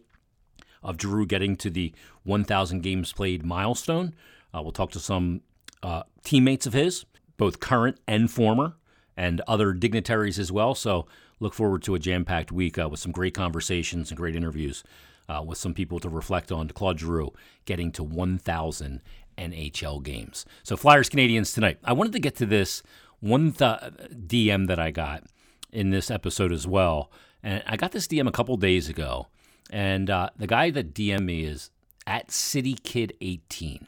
of 0.84 0.98
Drew 0.98 1.26
getting 1.26 1.56
to 1.58 1.70
the 1.70 1.94
1,000 2.24 2.82
games 2.82 3.14
played 3.14 3.46
milestone. 3.46 4.14
Uh, 4.54 4.62
we'll 4.62 4.72
talk 4.72 4.92
to 4.92 5.00
some 5.00 5.42
uh, 5.84 6.04
teammates 6.24 6.66
of 6.66 6.74
his, 6.74 7.06
both 7.38 7.60
current 7.60 8.00
and 8.08 8.30
former, 8.32 8.76
and 9.16 9.42
other 9.48 9.74
dignitaries 9.74 10.40
as 10.40 10.52
well. 10.52 10.76
So 10.76 11.06
look 11.40 11.54
forward 11.54 11.84
to 11.84 11.96
a 11.96 12.00
jam 12.00 12.26
packed 12.26 12.52
week 12.52 12.78
uh, 12.78 12.88
with 12.90 13.00
some 13.00 13.12
great 13.12 13.34
conversations 13.34 14.10
and 14.10 14.18
great 14.18 14.36
interviews 14.36 14.84
uh, 15.28 15.44
with 15.46 15.58
some 15.58 15.74
people 15.74 16.00
to 16.00 16.10
reflect 16.10 16.52
on 16.52 16.68
Claude 16.70 17.00
Giroux 17.00 17.34
getting 17.66 17.92
to 17.94 18.04
1,000 18.04 19.02
NHL 19.40 20.04
games. 20.04 20.46
So 20.64 20.76
Flyers 20.76 21.10
Canadians 21.10 21.54
tonight. 21.54 21.80
I 21.84 21.94
wanted 21.94 22.14
to 22.14 22.20
get 22.20 22.36
to 22.38 22.46
this 22.46 22.84
one 23.20 23.52
th- 23.52 23.80
DM 24.28 24.68
that 24.68 24.80
I 24.80 24.92
got 24.92 25.24
in 25.72 25.90
this 25.90 26.12
episode 26.12 26.52
as 26.52 26.68
well. 26.68 27.12
And 27.42 27.64
I 27.66 27.78
got 27.78 27.92
this 27.92 28.08
DM 28.08 28.28
a 28.28 28.32
couple 28.32 28.58
days 28.58 28.90
ago. 28.90 29.28
And 29.72 30.10
uh, 30.10 30.30
the 30.38 30.48
guy 30.48 30.72
that 30.72 30.94
DM 30.94 31.26
me 31.26 31.44
is 31.44 31.72
at 32.08 32.30
CityKid18. 32.30 33.86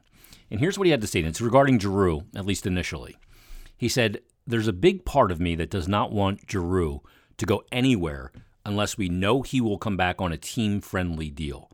And 0.50 0.60
here's 0.60 0.78
what 0.78 0.86
he 0.86 0.92
had 0.92 1.02
to 1.02 1.08
say. 1.08 1.20
And 1.20 1.30
it's 1.30 1.42
regarding 1.42 1.80
Giroux, 1.80 2.24
at 2.36 2.46
least 2.46 2.66
initially. 2.66 3.18
He 3.78 3.90
said, 3.90 4.20
There's 4.46 4.68
a 4.68 4.74
big 4.74 5.06
part 5.06 5.32
of 5.32 5.40
me 5.40 5.56
that 5.56 5.70
does 5.70 5.88
not 5.88 6.12
want 6.12 6.50
Giroux 6.50 7.02
to 7.38 7.46
go 7.46 7.64
anywhere 7.72 8.32
unless 8.66 8.98
we 8.98 9.10
know 9.10 9.42
he 9.42 9.60
will 9.60 9.78
come 9.78 9.98
back 9.98 10.22
on 10.22 10.32
a 10.32 10.38
team 10.38 10.82
friendly 10.82 11.32
deal. 11.32 11.71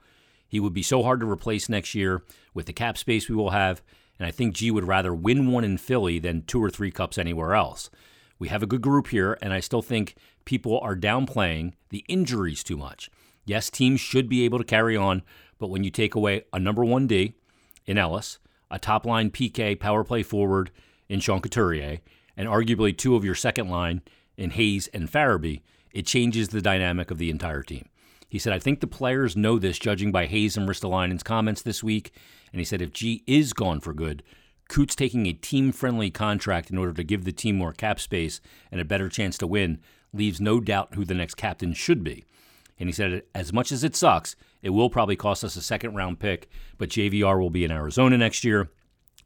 He 0.47 0.59
would 0.59 0.73
be 0.73 0.83
so 0.83 1.03
hard 1.03 1.19
to 1.19 1.29
replace 1.29 1.69
next 1.69 1.93
year 1.93 2.23
with 2.53 2.65
the 2.65 2.73
cap 2.73 2.97
space 2.97 3.29
we 3.29 3.35
will 3.35 3.51
have, 3.51 3.81
and 4.17 4.27
I 4.27 4.31
think 4.31 4.55
G 4.55 4.71
would 4.71 4.87
rather 4.87 5.13
win 5.13 5.51
one 5.51 5.63
in 5.63 5.77
Philly 5.77 6.19
than 6.19 6.43
two 6.43 6.63
or 6.63 6.69
three 6.69 6.91
cups 6.91 7.17
anywhere 7.17 7.53
else. 7.53 7.89
We 8.39 8.47
have 8.49 8.63
a 8.63 8.67
good 8.67 8.81
group 8.81 9.07
here, 9.07 9.37
and 9.41 9.51
I 9.51 9.59
still 9.59 9.81
think 9.81 10.15
people 10.45 10.79
are 10.79 10.95
downplaying 10.95 11.73
the 11.89 12.05
injuries 12.07 12.63
too 12.63 12.77
much. 12.77 13.09
Yes, 13.45 13.69
teams 13.69 13.99
should 13.99 14.29
be 14.29 14.45
able 14.45 14.57
to 14.57 14.63
carry 14.63 14.95
on, 14.95 15.23
but 15.59 15.69
when 15.69 15.83
you 15.83 15.89
take 15.89 16.15
away 16.15 16.43
a 16.53 16.59
number 16.59 16.85
one 16.85 17.07
D 17.07 17.33
in 17.85 17.97
Ellis, 17.97 18.39
a 18.69 18.79
top 18.79 19.05
line 19.05 19.31
PK 19.31 19.79
power 19.79 20.03
play 20.03 20.23
forward 20.23 20.71
in 21.09 21.19
Sean 21.19 21.41
Couturier, 21.41 21.99
and 22.35 22.47
arguably 22.47 22.95
two 22.95 23.15
of 23.15 23.25
your 23.25 23.35
second 23.35 23.69
line 23.69 24.01
in 24.37 24.51
Hayes 24.51 24.87
and 24.89 25.09
Farabee, 25.11 25.61
it 25.91 26.05
changes 26.05 26.49
the 26.49 26.61
dynamic 26.61 27.09
of 27.09 27.17
the 27.17 27.29
entire 27.29 27.63
team. 27.63 27.87
He 28.29 28.39
said, 28.39 28.53
I 28.53 28.59
think 28.59 28.81
the 28.81 28.87
players 28.87 29.37
know 29.37 29.57
this, 29.57 29.79
judging 29.79 30.11
by 30.11 30.25
Hayes 30.25 30.57
and 30.57 30.67
Ristolainen's 30.67 31.23
comments 31.23 31.61
this 31.61 31.83
week. 31.83 32.11
And 32.51 32.59
he 32.59 32.65
said, 32.65 32.81
if 32.81 32.91
G 32.91 33.23
is 33.25 33.53
gone 33.53 33.79
for 33.79 33.93
good, 33.93 34.23
Coots 34.67 34.95
taking 34.95 35.25
a 35.27 35.33
team 35.33 35.71
friendly 35.71 36.09
contract 36.09 36.69
in 36.69 36.77
order 36.77 36.93
to 36.93 37.03
give 37.03 37.23
the 37.23 37.31
team 37.31 37.57
more 37.57 37.73
cap 37.73 37.99
space 37.99 38.41
and 38.71 38.81
a 38.81 38.85
better 38.85 39.09
chance 39.09 39.37
to 39.37 39.47
win 39.47 39.79
leaves 40.13 40.41
no 40.41 40.59
doubt 40.59 40.95
who 40.95 41.05
the 41.05 41.13
next 41.13 41.35
captain 41.35 41.73
should 41.73 42.03
be. 42.03 42.25
And 42.79 42.89
he 42.89 42.93
said, 42.93 43.23
as 43.33 43.53
much 43.53 43.71
as 43.71 43.83
it 43.83 43.95
sucks, 43.95 44.35
it 44.61 44.69
will 44.69 44.89
probably 44.89 45.15
cost 45.15 45.43
us 45.43 45.55
a 45.55 45.61
second 45.61 45.95
round 45.95 46.19
pick, 46.19 46.49
but 46.77 46.89
JVR 46.89 47.39
will 47.39 47.49
be 47.49 47.63
in 47.63 47.71
Arizona 47.71 48.17
next 48.17 48.43
year. 48.43 48.69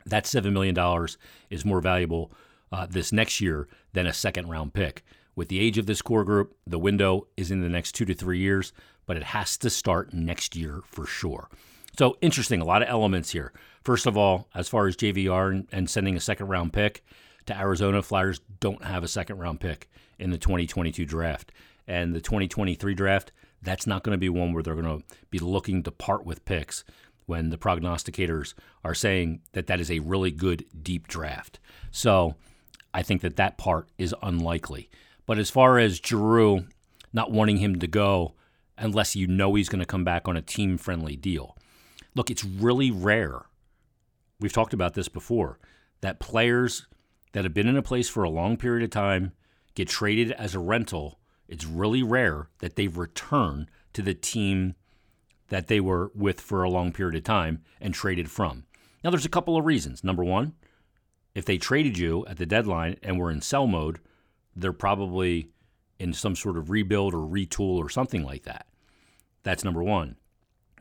That 0.06 0.26
$7 0.26 0.52
million 0.52 1.08
is 1.50 1.66
more 1.66 1.82
valuable 1.82 2.32
uh, 2.72 2.88
this 2.90 3.12
next 3.12 3.42
year 3.42 3.68
than 3.94 4.08
a 4.08 4.14
second 4.14 4.50
round 4.50 4.74
pick. 4.74 5.04
With 5.36 5.50
the 5.50 5.60
age 5.60 5.78
of 5.78 5.86
this 5.86 6.02
core 6.02 6.24
group, 6.24 6.56
the 6.68 6.80
window 6.80 7.28
is 7.38 7.52
in 7.52 7.62
the 7.62 7.70
next 7.70 7.94
two 7.94 8.06
to 8.06 8.14
three 8.14 8.40
years, 8.40 8.74
but 9.06 9.18
it 9.18 9.24
has 9.24 9.58
to 9.58 9.70
start 9.70 10.14
next 10.14 10.56
year 10.56 10.82
for 10.86 11.06
sure. 11.06 11.50
So 11.98 12.18
interesting, 12.22 12.62
a 12.62 12.66
lot 12.66 12.82
of 12.82 12.90
elements 12.90 13.32
here. 13.32 13.52
First 13.84 14.06
of 14.06 14.16
all, 14.16 14.48
as 14.56 14.70
far 14.70 14.88
as 14.88 14.96
JVR 14.96 15.66
and, 15.72 15.90
sending 15.90 16.16
a 16.16 16.22
second 16.22 16.48
round 16.48 16.74
pick 16.74 17.04
to 17.48 17.58
Arizona, 17.58 18.02
Flyers 18.02 18.40
don't 18.60 18.84
have 18.84 19.04
a 19.04 19.08
second 19.08 19.40
round 19.40 19.60
pick 19.60 19.90
in 20.20 20.30
the 20.30 20.38
2022 20.38 21.06
draft. 21.06 21.52
And 21.88 22.16
the 22.16 22.22
2023 22.22 22.94
draft, 22.94 23.32
that's 23.62 23.88
not 23.88 24.04
going 24.04 24.14
to 24.14 24.20
be 24.20 24.30
one 24.30 24.54
where 24.54 24.64
they're 24.64 24.76
going 24.76 25.02
to 25.02 25.06
be 25.30 25.40
looking 25.40 25.84
to 25.84 25.92
part 25.92 26.26
with 26.26 26.46
picks 26.46 26.84
when 27.26 27.50
the 27.50 27.58
prognosticators 27.58 28.54
are 28.84 28.94
saying 28.94 29.42
that 29.54 29.68
that 29.68 29.80
is 29.80 29.92
a 29.92 30.00
really 30.00 30.32
good 30.32 30.66
deep 30.82 31.08
draft. 31.08 31.60
So 31.92 32.36
I 32.94 33.04
think 33.04 33.22
that 33.22 33.38
that 33.38 33.58
part 33.58 33.88
is 33.98 34.16
unlikely. 34.22 34.90
But 35.26 35.38
as 35.38 35.50
far 35.50 35.80
as 35.80 36.00
Giroux 36.04 36.66
not 37.14 37.32
wanting 37.32 37.58
him 37.58 37.80
to 37.80 37.88
go 37.88 38.34
unless 38.82 39.16
you 39.16 39.28
know 39.28 39.54
he's 39.54 39.70
going 39.70 39.80
to 39.80 39.86
come 39.86 40.04
back 40.04 40.28
on 40.28 40.36
a 40.36 40.42
team 40.42 40.78
friendly 40.78 41.16
deal, 41.16 41.56
look, 42.16 42.30
it's 42.30 42.44
really 42.44 42.92
rare. 42.92 43.46
We've 44.40 44.52
talked 44.52 44.74
about 44.74 44.96
this 44.96 45.08
before 45.08 45.60
that 46.02 46.20
players 46.20 46.88
that 47.34 47.46
have 47.46 47.54
been 47.54 47.68
in 47.68 47.78
a 47.78 47.84
place 47.84 48.10
for 48.10 48.24
a 48.24 48.30
long 48.30 48.58
period 48.58 48.84
of 48.84 48.90
time 48.90 49.32
get 49.76 49.88
traded 49.88 50.32
as 50.32 50.56
a 50.56 50.60
rental. 50.60 51.20
It's 51.48 51.66
really 51.66 52.04
rare 52.04 52.50
that 52.60 52.76
they 52.76 52.88
return 52.88 53.70
to 53.94 54.02
the 54.02 54.14
team 54.14 54.76
that 55.50 55.68
they 55.68 55.80
were 55.80 56.12
with 56.16 56.42
for 56.42 56.64
a 56.64 56.70
long 56.70 56.92
period 56.92 57.16
of 57.16 57.24
time 57.24 57.62
and 57.80 57.94
traded 57.94 58.32
from. 58.32 58.64
Now, 59.04 59.10
there's 59.10 59.26
a 59.26 59.30
couple 59.30 59.58
of 59.58 59.66
reasons. 59.66 60.04
Number 60.04 60.24
one, 60.24 60.54
if 61.36 61.46
they 61.46 61.58
traded 61.58 61.98
you 61.98 62.26
at 62.28 62.38
the 62.38 62.46
deadline 62.46 62.98
and 63.04 63.20
were 63.20 63.32
in 63.32 63.42
sell 63.42 63.68
mode, 63.68 64.00
they're 64.56 64.74
probably 64.74 65.50
in 66.00 66.14
some 66.14 66.36
sort 66.36 66.58
of 66.58 66.70
rebuild 66.70 67.14
or 67.14 67.18
retool 67.20 67.78
or 67.78 67.90
something 67.90 68.24
like 68.24 68.44
that. 68.44 68.66
That's 69.44 69.64
number 69.64 69.84
one. 69.84 70.18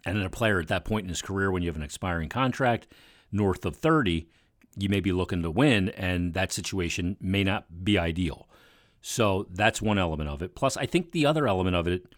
And 0.05 0.17
then 0.17 0.25
a 0.25 0.31
player 0.31 0.61
at 0.61 0.69
that 0.69 0.85
point 0.85 1.05
in 1.05 1.09
his 1.09 1.23
career, 1.23 1.51
when 1.51 1.63
you 1.63 1.69
have 1.69 1.77
an 1.77 1.83
expiring 1.83 2.29
contract 2.29 2.87
north 3.33 3.65
of 3.65 3.77
30, 3.77 4.29
you 4.77 4.89
may 4.89 5.01
be 5.01 5.13
looking 5.13 5.43
to 5.43 5.51
win, 5.51 5.91
and 5.91 6.35
that 6.35 6.53
situation 6.53 7.17
may 7.21 7.45
not 7.45 7.85
be 7.85 7.99
ideal. 7.99 8.49
So 9.03 9.47
that's 9.51 9.83
one 9.83 9.99
element 9.99 10.29
of 10.29 10.43
it. 10.43 10.55
Plus, 10.55 10.77
I 10.77 10.87
think 10.87 11.13
the 11.13 11.27
other 11.27 11.47
element 11.47 11.77
of 11.77 11.87
it 11.87 12.15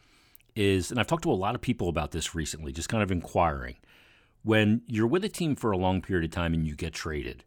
is, 0.54 0.90
and 0.90 1.00
I've 1.00 1.06
talked 1.06 1.22
to 1.24 1.32
a 1.32 1.34
lot 1.34 1.54
of 1.54 1.60
people 1.60 1.88
about 1.88 2.10
this 2.10 2.34
recently, 2.34 2.72
just 2.72 2.88
kind 2.88 3.02
of 3.02 3.10
inquiring. 3.10 3.76
When 4.42 4.82
you're 4.86 5.06
with 5.06 5.24
a 5.24 5.28
team 5.28 5.54
for 5.54 5.70
a 5.70 5.78
long 5.78 6.02
period 6.02 6.24
of 6.24 6.30
time 6.30 6.52
and 6.52 6.66
you 6.66 6.74
get 6.74 6.92
traded, 6.92 7.44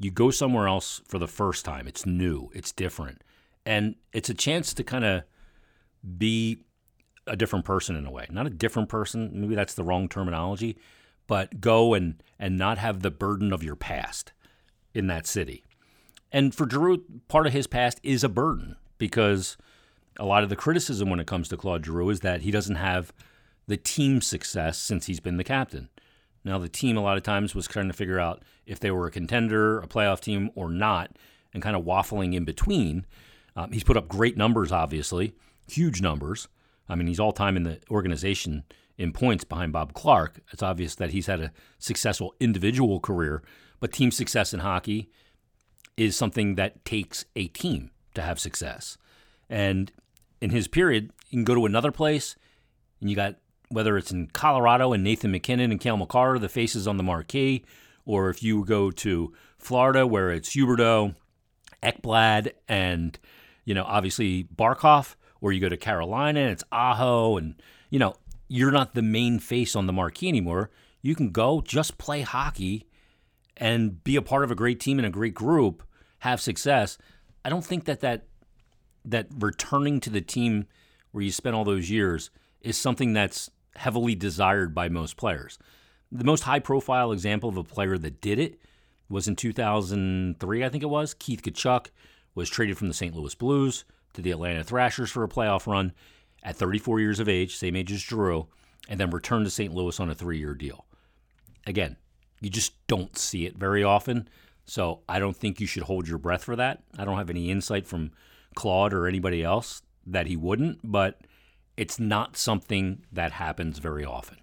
you 0.00 0.10
go 0.10 0.30
somewhere 0.30 0.68
else 0.68 1.02
for 1.06 1.18
the 1.18 1.26
first 1.26 1.64
time. 1.64 1.88
It's 1.88 2.06
new, 2.06 2.50
it's 2.54 2.72
different. 2.72 3.22
And 3.66 3.96
it's 4.12 4.30
a 4.30 4.34
chance 4.34 4.72
to 4.74 4.84
kind 4.84 5.04
of 5.04 5.24
be 6.16 6.58
a 7.28 7.36
different 7.36 7.64
person 7.64 7.96
in 7.96 8.06
a 8.06 8.10
way. 8.10 8.26
Not 8.30 8.46
a 8.46 8.50
different 8.50 8.88
person, 8.88 9.30
maybe 9.32 9.54
that's 9.54 9.74
the 9.74 9.84
wrong 9.84 10.08
terminology, 10.08 10.76
but 11.26 11.60
go 11.60 11.94
and 11.94 12.22
and 12.38 12.56
not 12.56 12.78
have 12.78 13.02
the 13.02 13.10
burden 13.10 13.52
of 13.52 13.62
your 13.62 13.76
past 13.76 14.32
in 14.94 15.06
that 15.08 15.26
city. 15.26 15.64
And 16.32 16.54
for 16.54 16.68
Giroux, 16.68 17.04
part 17.28 17.46
of 17.46 17.52
his 17.52 17.66
past 17.66 18.00
is 18.02 18.22
a 18.22 18.28
burden 18.28 18.76
because 18.98 19.56
a 20.18 20.26
lot 20.26 20.42
of 20.42 20.48
the 20.48 20.56
criticism 20.56 21.08
when 21.08 21.20
it 21.20 21.26
comes 21.26 21.48
to 21.48 21.56
Claude 21.56 21.86
Giroux 21.86 22.10
is 22.10 22.20
that 22.20 22.42
he 22.42 22.50
doesn't 22.50 22.76
have 22.76 23.12
the 23.66 23.76
team 23.76 24.20
success 24.20 24.78
since 24.78 25.06
he's 25.06 25.20
been 25.20 25.36
the 25.36 25.44
captain. 25.44 25.88
Now, 26.44 26.58
the 26.58 26.68
team 26.68 26.96
a 26.96 27.02
lot 27.02 27.16
of 27.16 27.22
times 27.22 27.54
was 27.54 27.66
trying 27.66 27.88
to 27.88 27.94
figure 27.94 28.18
out 28.18 28.42
if 28.66 28.80
they 28.80 28.90
were 28.90 29.06
a 29.06 29.10
contender, 29.10 29.78
a 29.80 29.86
playoff 29.86 30.20
team, 30.20 30.50
or 30.54 30.70
not, 30.70 31.16
and 31.52 31.62
kind 31.62 31.76
of 31.76 31.84
waffling 31.84 32.34
in 32.34 32.44
between. 32.44 33.06
Um, 33.56 33.72
he's 33.72 33.84
put 33.84 33.96
up 33.96 34.08
great 34.08 34.36
numbers, 34.36 34.72
obviously, 34.72 35.34
huge 35.68 36.00
numbers. 36.00 36.48
I 36.88 36.94
mean, 36.94 37.06
he's 37.06 37.20
all 37.20 37.32
time 37.32 37.56
in 37.56 37.64
the 37.64 37.80
organization 37.90 38.64
in 38.96 39.12
points 39.12 39.44
behind 39.44 39.72
Bob 39.72 39.94
Clarke. 39.94 40.40
It's 40.52 40.62
obvious 40.62 40.94
that 40.96 41.10
he's 41.10 41.26
had 41.26 41.40
a 41.40 41.52
successful 41.78 42.34
individual 42.40 43.00
career, 43.00 43.42
but 43.80 43.92
team 43.92 44.10
success 44.10 44.52
in 44.52 44.60
hockey 44.60 45.08
is 45.96 46.16
something 46.16 46.54
that 46.56 46.84
takes 46.84 47.24
a 47.36 47.48
team 47.48 47.90
to 48.14 48.22
have 48.22 48.38
success. 48.38 48.98
And 49.48 49.92
in 50.40 50.50
his 50.50 50.68
period, 50.68 51.12
you 51.28 51.38
can 51.38 51.44
go 51.44 51.54
to 51.54 51.66
another 51.66 51.92
place 51.92 52.36
and 53.00 53.08
you 53.08 53.16
got 53.16 53.36
whether 53.70 53.98
it's 53.98 54.10
in 54.10 54.28
Colorado 54.28 54.92
and 54.92 55.04
Nathan 55.04 55.30
MacKinnon 55.30 55.70
and 55.70 55.80
Cale 55.80 55.98
Makar, 55.98 56.38
the 56.38 56.48
faces 56.48 56.88
on 56.88 56.96
the 56.96 57.02
marquee, 57.02 57.64
or 58.06 58.30
if 58.30 58.42
you 58.42 58.64
go 58.64 58.90
to 58.90 59.32
Florida 59.58 60.06
where 60.06 60.30
it's 60.30 60.56
Huberdeau, 60.56 61.14
Ekblad, 61.82 62.52
and 62.66 63.18
you 63.64 63.74
know 63.74 63.84
obviously 63.84 64.44
Barkov, 64.44 65.16
or 65.40 65.52
you 65.52 65.60
go 65.60 65.68
to 65.68 65.76
Carolina 65.76 66.40
and 66.40 66.50
it's 66.50 66.64
Aho, 66.72 67.36
and 67.36 67.54
you 67.90 67.98
know 67.98 68.14
you're 68.48 68.70
not 68.70 68.94
the 68.94 69.02
main 69.02 69.38
face 69.38 69.76
on 69.76 69.86
the 69.86 69.92
marquee 69.92 70.28
anymore. 70.28 70.70
You 71.02 71.14
can 71.14 71.30
go 71.30 71.60
just 71.60 71.98
play 71.98 72.22
hockey 72.22 72.86
and 73.56 74.02
be 74.02 74.16
a 74.16 74.22
part 74.22 74.44
of 74.44 74.50
a 74.50 74.54
great 74.54 74.80
team 74.80 74.98
and 74.98 75.06
a 75.06 75.10
great 75.10 75.34
group, 75.34 75.82
have 76.20 76.40
success. 76.40 76.98
I 77.44 77.50
don't 77.50 77.64
think 77.64 77.84
that 77.84 78.00
that 78.00 78.26
that 79.04 79.28
returning 79.38 80.00
to 80.00 80.10
the 80.10 80.20
team 80.20 80.66
where 81.12 81.24
you 81.24 81.32
spent 81.32 81.54
all 81.54 81.64
those 81.64 81.90
years 81.90 82.30
is 82.60 82.76
something 82.76 83.12
that's 83.12 83.50
heavily 83.76 84.14
desired 84.14 84.74
by 84.74 84.88
most 84.88 85.16
players. 85.16 85.58
The 86.10 86.24
most 86.24 86.42
high 86.42 86.58
profile 86.58 87.12
example 87.12 87.48
of 87.48 87.56
a 87.56 87.64
player 87.64 87.96
that 87.98 88.20
did 88.20 88.38
it 88.38 88.60
was 89.08 89.28
in 89.28 89.36
2003, 89.36 90.64
I 90.64 90.68
think 90.68 90.82
it 90.82 90.88
was. 90.88 91.14
Keith 91.14 91.42
Tkachuk 91.42 91.86
was 92.34 92.50
traded 92.50 92.76
from 92.76 92.88
the 92.88 92.94
St. 92.94 93.14
Louis 93.14 93.34
Blues 93.34 93.84
to 94.18 94.22
the 94.22 94.32
Atlanta 94.32 94.64
Thrashers 94.64 95.12
for 95.12 95.22
a 95.22 95.28
playoff 95.28 95.68
run 95.68 95.92
at 96.42 96.56
34 96.56 96.98
years 96.98 97.20
of 97.20 97.28
age, 97.28 97.54
same 97.54 97.76
age 97.76 97.92
as 97.92 98.00
Giroux, 98.00 98.48
and 98.88 98.98
then 98.98 99.10
returned 99.10 99.46
to 99.46 99.50
St. 99.50 99.72
Louis 99.72 100.00
on 100.00 100.10
a 100.10 100.14
three 100.14 100.38
year 100.38 100.54
deal. 100.54 100.86
Again, 101.68 101.96
you 102.40 102.50
just 102.50 102.72
don't 102.88 103.16
see 103.16 103.46
it 103.46 103.56
very 103.56 103.84
often. 103.84 104.28
So 104.66 105.02
I 105.08 105.20
don't 105.20 105.36
think 105.36 105.60
you 105.60 105.68
should 105.68 105.84
hold 105.84 106.08
your 106.08 106.18
breath 106.18 106.42
for 106.42 106.56
that. 106.56 106.82
I 106.98 107.04
don't 107.04 107.16
have 107.16 107.30
any 107.30 107.48
insight 107.48 107.86
from 107.86 108.10
Claude 108.56 108.92
or 108.92 109.06
anybody 109.06 109.44
else 109.44 109.82
that 110.04 110.26
he 110.26 110.36
wouldn't, 110.36 110.80
but 110.82 111.20
it's 111.76 112.00
not 112.00 112.36
something 112.36 113.04
that 113.12 113.32
happens 113.32 113.78
very 113.78 114.04
often. 114.04 114.38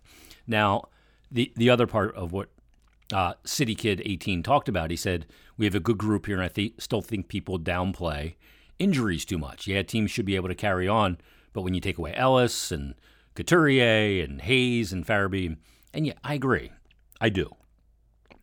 Now, 0.47 0.85
the 1.29 1.51
the 1.57 1.69
other 1.69 1.85
part 1.85 2.15
of 2.15 2.31
what 2.31 2.49
uh, 3.13 3.33
City 3.43 3.75
Kid 3.75 4.01
18 4.05 4.41
talked 4.41 4.69
about. 4.69 4.89
He 4.89 4.95
said, 4.95 5.25
We 5.57 5.65
have 5.65 5.75
a 5.75 5.81
good 5.81 5.97
group 5.97 6.27
here, 6.27 6.37
and 6.37 6.45
I 6.45 6.47
th- 6.47 6.75
still 6.79 7.01
think 7.01 7.27
people 7.27 7.59
downplay 7.59 8.35
injuries 8.79 9.25
too 9.25 9.37
much. 9.37 9.67
Yeah, 9.67 9.81
teams 9.83 10.11
should 10.11 10.25
be 10.25 10.35
able 10.35 10.49
to 10.49 10.55
carry 10.55 10.87
on, 10.87 11.17
but 11.53 11.61
when 11.61 11.73
you 11.73 11.81
take 11.81 11.97
away 11.97 12.13
Ellis 12.15 12.71
and 12.71 12.95
Couturier 13.35 14.23
and 14.23 14.41
Hayes 14.41 14.91
and 14.93 15.05
Farabee, 15.05 15.57
and 15.93 16.05
yeah, 16.05 16.13
I 16.23 16.33
agree. 16.33 16.71
I 17.19 17.29
do. 17.29 17.55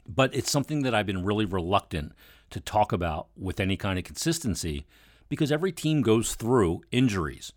But 0.07 0.35
it's 0.35 0.51
something 0.51 0.83
that 0.83 0.95
I've 0.95 1.07
been 1.07 1.25
really 1.25 1.45
reluctant 1.45 2.13
to 2.51 2.61
talk 2.61 2.93
about 2.93 3.29
with 3.37 3.61
any 3.61 3.77
kind 3.77 3.99
of 3.99 4.05
consistency 4.05 4.87
because 5.29 5.53
every 5.53 5.73
team 5.73 6.03
goes 6.03 6.35
through 6.35 6.83
injuries. 6.91 7.53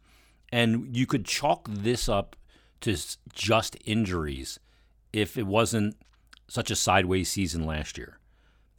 And 0.51 0.95
you 0.95 1.05
could 1.05 1.25
chalk 1.25 1.67
this 1.69 2.07
up 2.07 2.35
to 2.81 2.95
just 3.33 3.77
injuries 3.83 4.59
if 5.11 5.37
it 5.37 5.47
wasn't 5.47 5.97
such 6.47 6.71
a 6.71 6.75
sideways 6.75 7.29
season 7.29 7.65
last 7.65 7.97
year. 7.97 8.19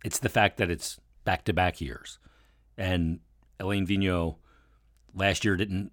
It's 0.04 0.18
the 0.18 0.28
fact 0.28 0.56
that 0.58 0.70
it's 0.70 0.98
back 1.24 1.44
to 1.44 1.52
back 1.52 1.80
years. 1.80 2.18
And 2.78 3.20
Alain 3.60 3.86
Vigneault 3.86 4.36
last 5.14 5.44
year 5.44 5.56
didn't 5.56 5.92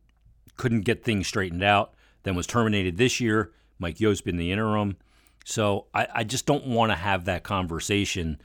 couldn't 0.55 0.81
get 0.81 1.03
things 1.03 1.27
straightened 1.27 1.63
out, 1.63 1.93
then 2.23 2.35
was 2.35 2.47
terminated 2.47 2.97
this 2.97 3.19
year. 3.19 3.51
Mike 3.79 3.99
Yeo's 3.99 4.21
been 4.21 4.37
the 4.37 4.51
interim. 4.51 4.97
So 5.45 5.87
I, 5.93 6.07
I 6.13 6.23
just 6.23 6.45
don't 6.45 6.67
want 6.67 6.91
to 6.91 6.95
have 6.95 7.25
that 7.25 7.43
conversation. 7.43 8.39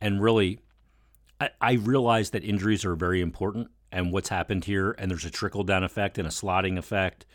And 0.00 0.22
really, 0.22 0.60
I, 1.40 1.50
I 1.60 1.72
realize 1.74 2.30
that 2.30 2.44
injuries 2.44 2.84
are 2.84 2.94
very 2.94 3.20
important 3.20 3.68
and 3.90 4.12
what's 4.12 4.28
happened 4.28 4.64
here, 4.64 4.94
and 4.98 5.10
there's 5.10 5.24
a 5.24 5.30
trickle 5.30 5.62
down 5.62 5.84
effect 5.84 6.18
and 6.18 6.26
a 6.26 6.30
slotting 6.30 6.76
effect 6.76 7.26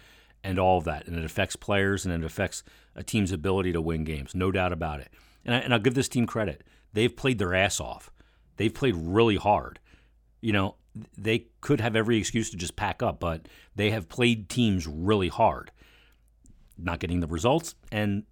and 0.43 0.60
all 0.60 0.77
of 0.77 0.84
that. 0.84 1.08
And 1.08 1.17
it 1.17 1.25
affects 1.25 1.55
players 1.55 2.05
and 2.05 2.13
it 2.13 2.25
affects 2.25 2.63
a 2.96 3.03
team's 3.03 3.31
ability 3.31 3.72
to 3.74 3.81
win 3.81 4.03
games, 4.03 4.36
no 4.36 4.51
doubt 4.51 4.74
about 4.74 5.00
it. 5.00 5.10
And, 5.46 5.55
I, 5.55 5.60
and 5.60 5.74
I'll 5.74 5.79
give 5.79 5.96
this 5.96 6.10
team 6.10 6.27
credit. 6.27 6.63
They've 6.93 7.15
played 7.15 7.39
their 7.39 7.53
ass 7.53 7.79
off, 7.79 8.12
they've 8.58 8.74
played 8.74 8.96
really 8.96 9.38
hard. 9.38 9.79
You 10.41 10.53
know, 10.53 10.75
they 11.17 11.48
could 11.62 11.81
have 11.81 11.96
every 11.96 12.17
excuse 12.17 12.50
to 12.50 12.58
just 12.58 12.75
pack 12.75 13.03
up, 13.03 13.19
but 13.19 13.48
they 13.75 13.91
have 13.91 14.10
played 14.10 14.50
teams 14.50 14.88
really 14.88 15.29
hard. 15.29 15.72
Not 16.77 17.00
getting 17.00 17.19
the 17.19 17.27
results, 17.27 17.75
and 17.91 18.24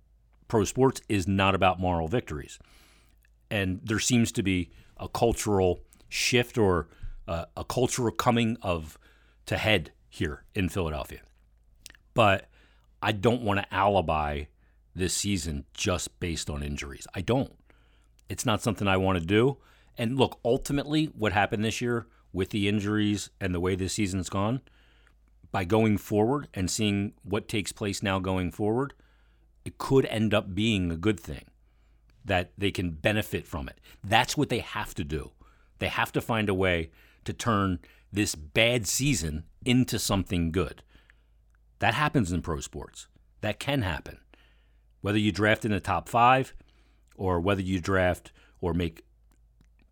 pro 0.48 0.64
sports 0.64 1.02
is 1.10 1.28
not 1.28 1.56
about 1.56 1.80
moral 1.80 2.08
victories. 2.08 2.60
And 3.50 3.82
there 3.84 4.00
seems 4.00 4.32
to 4.34 4.44
be 4.44 4.72
a 4.98 5.08
cultural 5.08 5.82
shift 6.10 6.58
or 6.58 6.88
uh, 7.28 7.46
a 7.56 7.64
cultural 7.64 8.12
coming 8.12 8.58
of 8.62 8.98
to 9.46 9.58
head 9.58 9.92
here 10.10 10.44
in 10.56 10.70
Philadelphia. 10.70 11.22
But 12.14 12.50
I 13.02 13.12
don't 13.12 13.44
want 13.44 13.60
to 13.60 13.74
alibi 13.74 14.46
this 14.96 15.14
season 15.14 15.66
just 15.74 16.20
based 16.20 16.50
on 16.50 16.64
injuries. 16.64 17.08
I 17.14 17.22
don't. 17.22 17.54
It's 18.30 18.46
not 18.46 18.62
something 18.62 18.88
I 18.88 18.98
want 18.98 19.20
to 19.20 19.26
do. 19.26 19.58
And 19.98 20.18
look, 20.18 20.40
ultimately, 20.44 21.06
what 21.06 21.34
happened 21.34 21.64
this 21.64 21.82
year 21.82 22.08
with 22.34 22.50
the 22.50 22.68
injuries 22.68 23.30
and 23.40 23.54
the 23.54 23.60
way 23.60 23.76
this 23.76 23.94
season's 23.94 24.30
gone, 24.30 24.62
by 25.52 25.64
going 25.64 25.98
forward 25.98 26.48
and 26.54 26.70
seeing 26.70 27.14
what 27.24 27.48
takes 27.48 27.72
place 27.72 28.04
now 28.04 28.20
going 28.20 28.52
forward, 28.52 28.94
it 29.66 29.78
could 29.78 30.06
end 30.06 30.34
up 30.34 30.54
being 30.54 30.92
a 30.92 30.98
good 30.98 31.20
thing 31.20 31.46
that 32.26 32.52
they 32.58 32.72
can 32.72 32.92
benefit 32.92 33.48
from 33.48 33.68
it. 33.68 33.80
That's 34.04 34.36
what 34.38 34.50
they 34.50 34.60
have 34.60 34.94
to 34.96 35.04
do. 35.04 35.32
They 35.80 35.88
have 35.88 36.12
to 36.14 36.22
find 36.22 36.50
a 36.50 36.54
way 36.54 36.92
to 37.26 37.34
turn 37.34 37.80
this 38.12 38.36
bad 38.36 38.88
season 38.88 39.46
into 39.66 40.00
something 40.00 40.52
good. 40.52 40.84
That 41.80 41.94
happens 41.94 42.32
in 42.32 42.42
pro 42.42 42.60
sports. 42.60 43.08
That 43.42 43.60
can 43.60 43.82
happen. 43.82 44.20
Whether 45.02 45.20
you 45.20 45.32
draft 45.32 45.66
in 45.66 45.72
the 45.72 45.80
top 45.80 46.10
five 46.10 46.54
or 47.16 47.40
whether 47.40 47.62
you 47.62 47.80
draft 47.80 48.32
or 48.60 48.74
make 48.74 49.04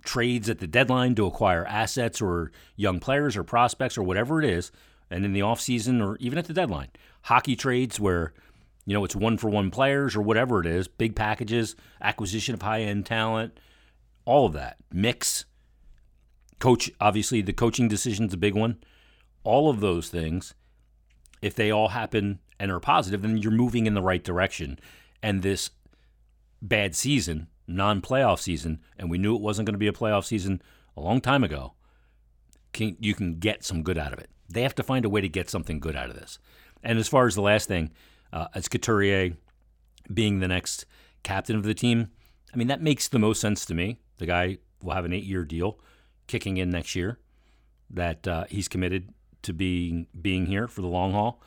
trades 0.06 0.50
at 0.50 0.60
the 0.60 0.68
deadline 0.68 1.16
to 1.16 1.26
acquire 1.26 1.66
assets 1.66 2.22
or 2.22 2.52
young 2.76 3.00
players 3.00 3.36
or 3.36 3.44
prospects 3.44 3.98
or 3.98 4.04
whatever 4.04 4.42
it 4.42 4.50
is, 4.50 4.72
and 5.10 5.26
in 5.26 5.34
the 5.34 5.42
offseason 5.42 6.06
or 6.06 6.18
even 6.18 6.38
at 6.38 6.46
the 6.46 6.54
deadline. 6.54 6.90
Hockey 7.24 7.56
trades 7.56 8.00
where 8.00 8.34
you 8.86 8.94
know, 8.94 9.04
it's 9.04 9.16
one 9.16 9.38
for 9.38 9.50
one 9.50 9.72
players 9.72 10.16
or 10.16 10.22
whatever 10.22 10.62
it 10.62 10.68
is, 10.68 10.88
big 10.88 11.16
packages, 11.16 11.76
acquisition 12.02 12.54
of 12.54 12.62
high 12.62 12.82
end 12.82 13.06
talent, 13.06 13.60
all 14.26 14.46
of 14.46 14.54
that. 14.54 14.78
Mix, 14.92 15.46
coach, 16.60 16.92
obviously, 17.02 17.42
the 17.42 17.54
coaching 17.54 17.88
decision's 17.88 18.34
a 18.34 18.38
big 18.38 18.56
one. 18.56 18.78
All 19.44 19.70
of 19.70 19.80
those 19.80 20.10
things, 20.10 20.54
if 21.42 21.56
they 21.56 21.72
all 21.72 21.90
happen 21.90 22.40
and 22.60 22.72
are 22.72 22.80
positive, 22.80 23.24
then 23.24 23.38
you're 23.38 23.52
moving 23.52 23.88
in 23.88 23.96
the 23.96 24.02
right 24.02 24.24
direction. 24.24 24.80
And 25.22 25.42
this 25.42 25.72
bad 26.62 26.96
season, 26.96 27.48
non 27.68 28.02
playoff 28.02 28.40
season, 28.40 28.80
and 28.98 29.10
we 29.10 29.18
knew 29.18 29.36
it 29.36 29.42
wasn't 29.42 29.66
going 29.66 29.74
to 29.74 29.80
be 29.80 29.88
a 29.88 29.94
playoff 29.94 30.26
season 30.26 30.62
a 30.96 31.02
long 31.02 31.22
time 31.22 31.44
ago, 31.44 31.74
can, 32.74 32.96
you 33.00 33.14
can 33.14 33.40
get 33.40 33.64
some 33.64 33.84
good 33.84 33.98
out 33.98 34.14
of 34.14 34.20
it. 34.20 34.30
They 34.50 34.62
have 34.62 34.76
to 34.76 34.84
find 34.84 35.06
a 35.06 35.10
way 35.10 35.22
to 35.22 35.30
get 35.30 35.50
something 35.50 35.80
good 35.80 35.96
out 35.96 36.10
of 36.10 36.16
this. 36.16 36.40
And 36.84 37.00
as 37.00 37.08
far 37.08 37.26
as 37.26 37.36
the 37.36 37.42
last 37.42 37.68
thing, 37.68 37.92
uh, 38.32 38.48
as 38.54 38.68
Couturier 38.68 39.34
being 40.14 40.40
the 40.40 40.48
next 40.48 40.86
captain 41.24 41.56
of 41.56 41.64
the 41.64 41.74
team. 41.74 42.10
I 42.54 42.58
mean, 42.58 42.68
that 42.68 42.82
makes 42.82 43.08
the 43.08 43.20
most 43.20 43.42
sense 43.42 43.66
to 43.66 43.74
me. 43.74 44.00
The 44.18 44.26
guy 44.26 44.60
will 44.82 44.94
have 44.94 45.06
an 45.06 45.14
eight 45.14 45.24
year 45.24 45.44
deal 45.44 45.80
kicking 46.28 46.58
in 46.58 46.70
next 46.70 46.96
year, 46.96 47.20
that 47.92 48.28
uh, 48.28 48.46
he's 48.50 48.68
committed 48.68 49.14
to 49.44 49.54
being, 49.54 50.08
being 50.20 50.48
here 50.48 50.68
for 50.68 50.82
the 50.82 50.88
long 50.88 51.12
haul. 51.12 51.42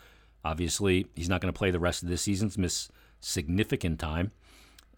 Obviously, 0.45 1.07
he's 1.17 1.29
not 1.29 1.41
going 1.41 1.53
to 1.53 1.59
play 1.59 1.73
the 1.73 1.81
rest 1.81 2.03
of 2.03 2.09
this 2.09 2.23
season, 2.23 2.51
miss 2.57 2.89
significant 3.21 3.99
time. 3.99 4.31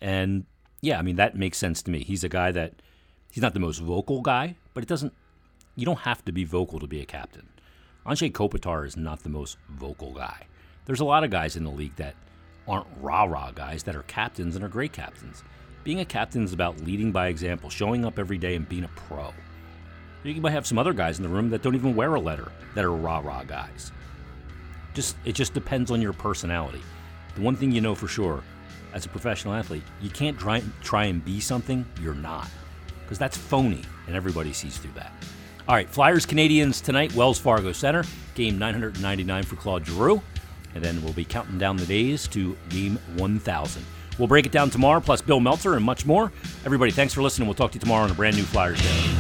And 0.01 0.45
yeah, 0.81 0.99
I 0.99 1.03
mean, 1.03 1.17
that 1.17 1.37
makes 1.37 1.59
sense 1.59 1.83
to 1.83 1.91
me. 1.91 2.03
He's 2.05 2.25
a 2.25 2.29
guy 2.29 2.53
that 2.53 2.75
he's 3.31 3.43
not 3.43 3.55
the 3.55 3.61
most 3.61 3.79
vocal 3.79 4.23
guy, 4.23 4.57
but 4.75 4.83
it 4.83 4.89
doesn't, 4.89 5.13
you 5.77 5.85
don't 5.85 6.01
have 6.01 6.25
to 6.25 6.33
be 6.33 6.45
vocal 6.45 6.79
to 6.79 6.87
be 6.87 7.01
a 7.01 7.07
captain. 7.07 7.49
Anze 8.07 8.33
Kopitar 8.33 8.87
is 8.87 8.97
not 8.97 9.23
the 9.23 9.29
most 9.29 9.59
vocal 9.69 10.13
guy. 10.13 10.47
There's 10.87 11.01
a 11.01 11.05
lot 11.05 11.23
of 11.23 11.31
guys 11.31 11.57
in 11.57 11.65
the 11.65 11.71
league 11.71 11.97
that 11.97 12.15
aren't 12.67 12.87
rah 13.01 13.25
rah 13.25 13.51
guys 13.51 13.83
that 13.85 13.97
are 13.97 14.03
captains 14.05 14.57
and 14.57 14.65
are 14.65 14.69
great 14.69 14.93
captains. 14.93 15.43
Being 15.85 16.01
a 16.01 16.05
captain 16.05 16.45
is 16.45 16.53
about 16.53 16.81
leading 16.81 17.13
by 17.13 17.29
example, 17.29 17.71
showing 17.71 18.05
up 18.05 18.19
every 18.19 18.39
day, 18.39 18.55
and 18.55 18.69
being 18.69 18.85
a 18.85 18.89
pro. 18.89 19.33
You 20.23 20.41
might 20.41 20.53
have 20.53 20.67
some 20.67 20.79
other 20.79 20.93
guys 20.93 21.19
in 21.19 21.23
the 21.23 21.29
room 21.29 21.49
that 21.51 21.63
don't 21.63 21.75
even 21.75 21.97
wear 21.97 22.15
a 22.15 22.21
letter 22.21 22.53
that 22.75 22.85
are 22.85 22.93
rah 22.93 23.21
rah 23.21 23.45
guys. 23.45 23.93
Just 24.93 25.17
it 25.25 25.35
just 25.35 25.55
depends 25.55 25.91
on 25.91 26.03
your 26.03 26.13
personality. 26.13 26.83
The 27.35 27.41
one 27.41 27.57
thing 27.57 27.73
you 27.73 27.81
know 27.81 27.95
for 27.95 28.09
sure, 28.09 28.43
as 28.93 29.07
a 29.07 29.09
professional 29.09 29.55
athlete, 29.55 29.83
you 30.01 30.11
can't 30.11 30.39
try, 30.39 30.63
try 30.83 31.05
and 31.05 31.25
be 31.25 31.41
something 31.41 31.85
you're 32.01 32.15
not, 32.15 32.49
because 33.03 33.19
that's 33.19 33.37
phony, 33.37 33.83
and 34.07 34.17
everybody 34.17 34.53
sees 34.53 34.79
through 34.79 34.93
that. 34.95 35.13
All 35.69 35.75
right, 35.75 35.89
Flyers 35.89 36.27
Canadians 36.27 36.81
tonight, 36.81 37.15
Wells 37.15 37.39
Fargo 37.39 37.73
Center, 37.73 38.05
game 38.35 38.59
999 38.59 39.43
for 39.45 39.57
Claude 39.57 39.87
Giroux 39.87 40.21
and 40.75 40.85
then 40.85 41.03
we'll 41.03 41.13
be 41.13 41.25
counting 41.25 41.59
down 41.59 41.77
the 41.77 41.87
days 41.87 42.29
to 42.29 42.57
game 42.69 42.99
1000. 43.17 43.85
We'll 44.19 44.29
break 44.29 44.47
it 44.47 44.53
down 44.53 44.71
tomorrow, 44.71 45.01
plus 45.01 45.23
Bill 45.23 45.41
Meltzer 45.41 45.77
and 45.77 45.85
much 45.85 46.05
more. 46.05 46.31
Everybody, 46.65 46.91
thanks 46.91 47.15
for 47.15 47.23
listening. 47.23 47.49
We'll 47.49 47.55
talk 47.55 47.73
to 47.73 47.77
you 47.77 47.81
tomorrow 47.81 48.05
on 48.05 48.11
a 48.11 48.15
brand 48.15 48.37
new 48.37 48.43
Flyers 48.43 48.81
Day. 48.81 49.20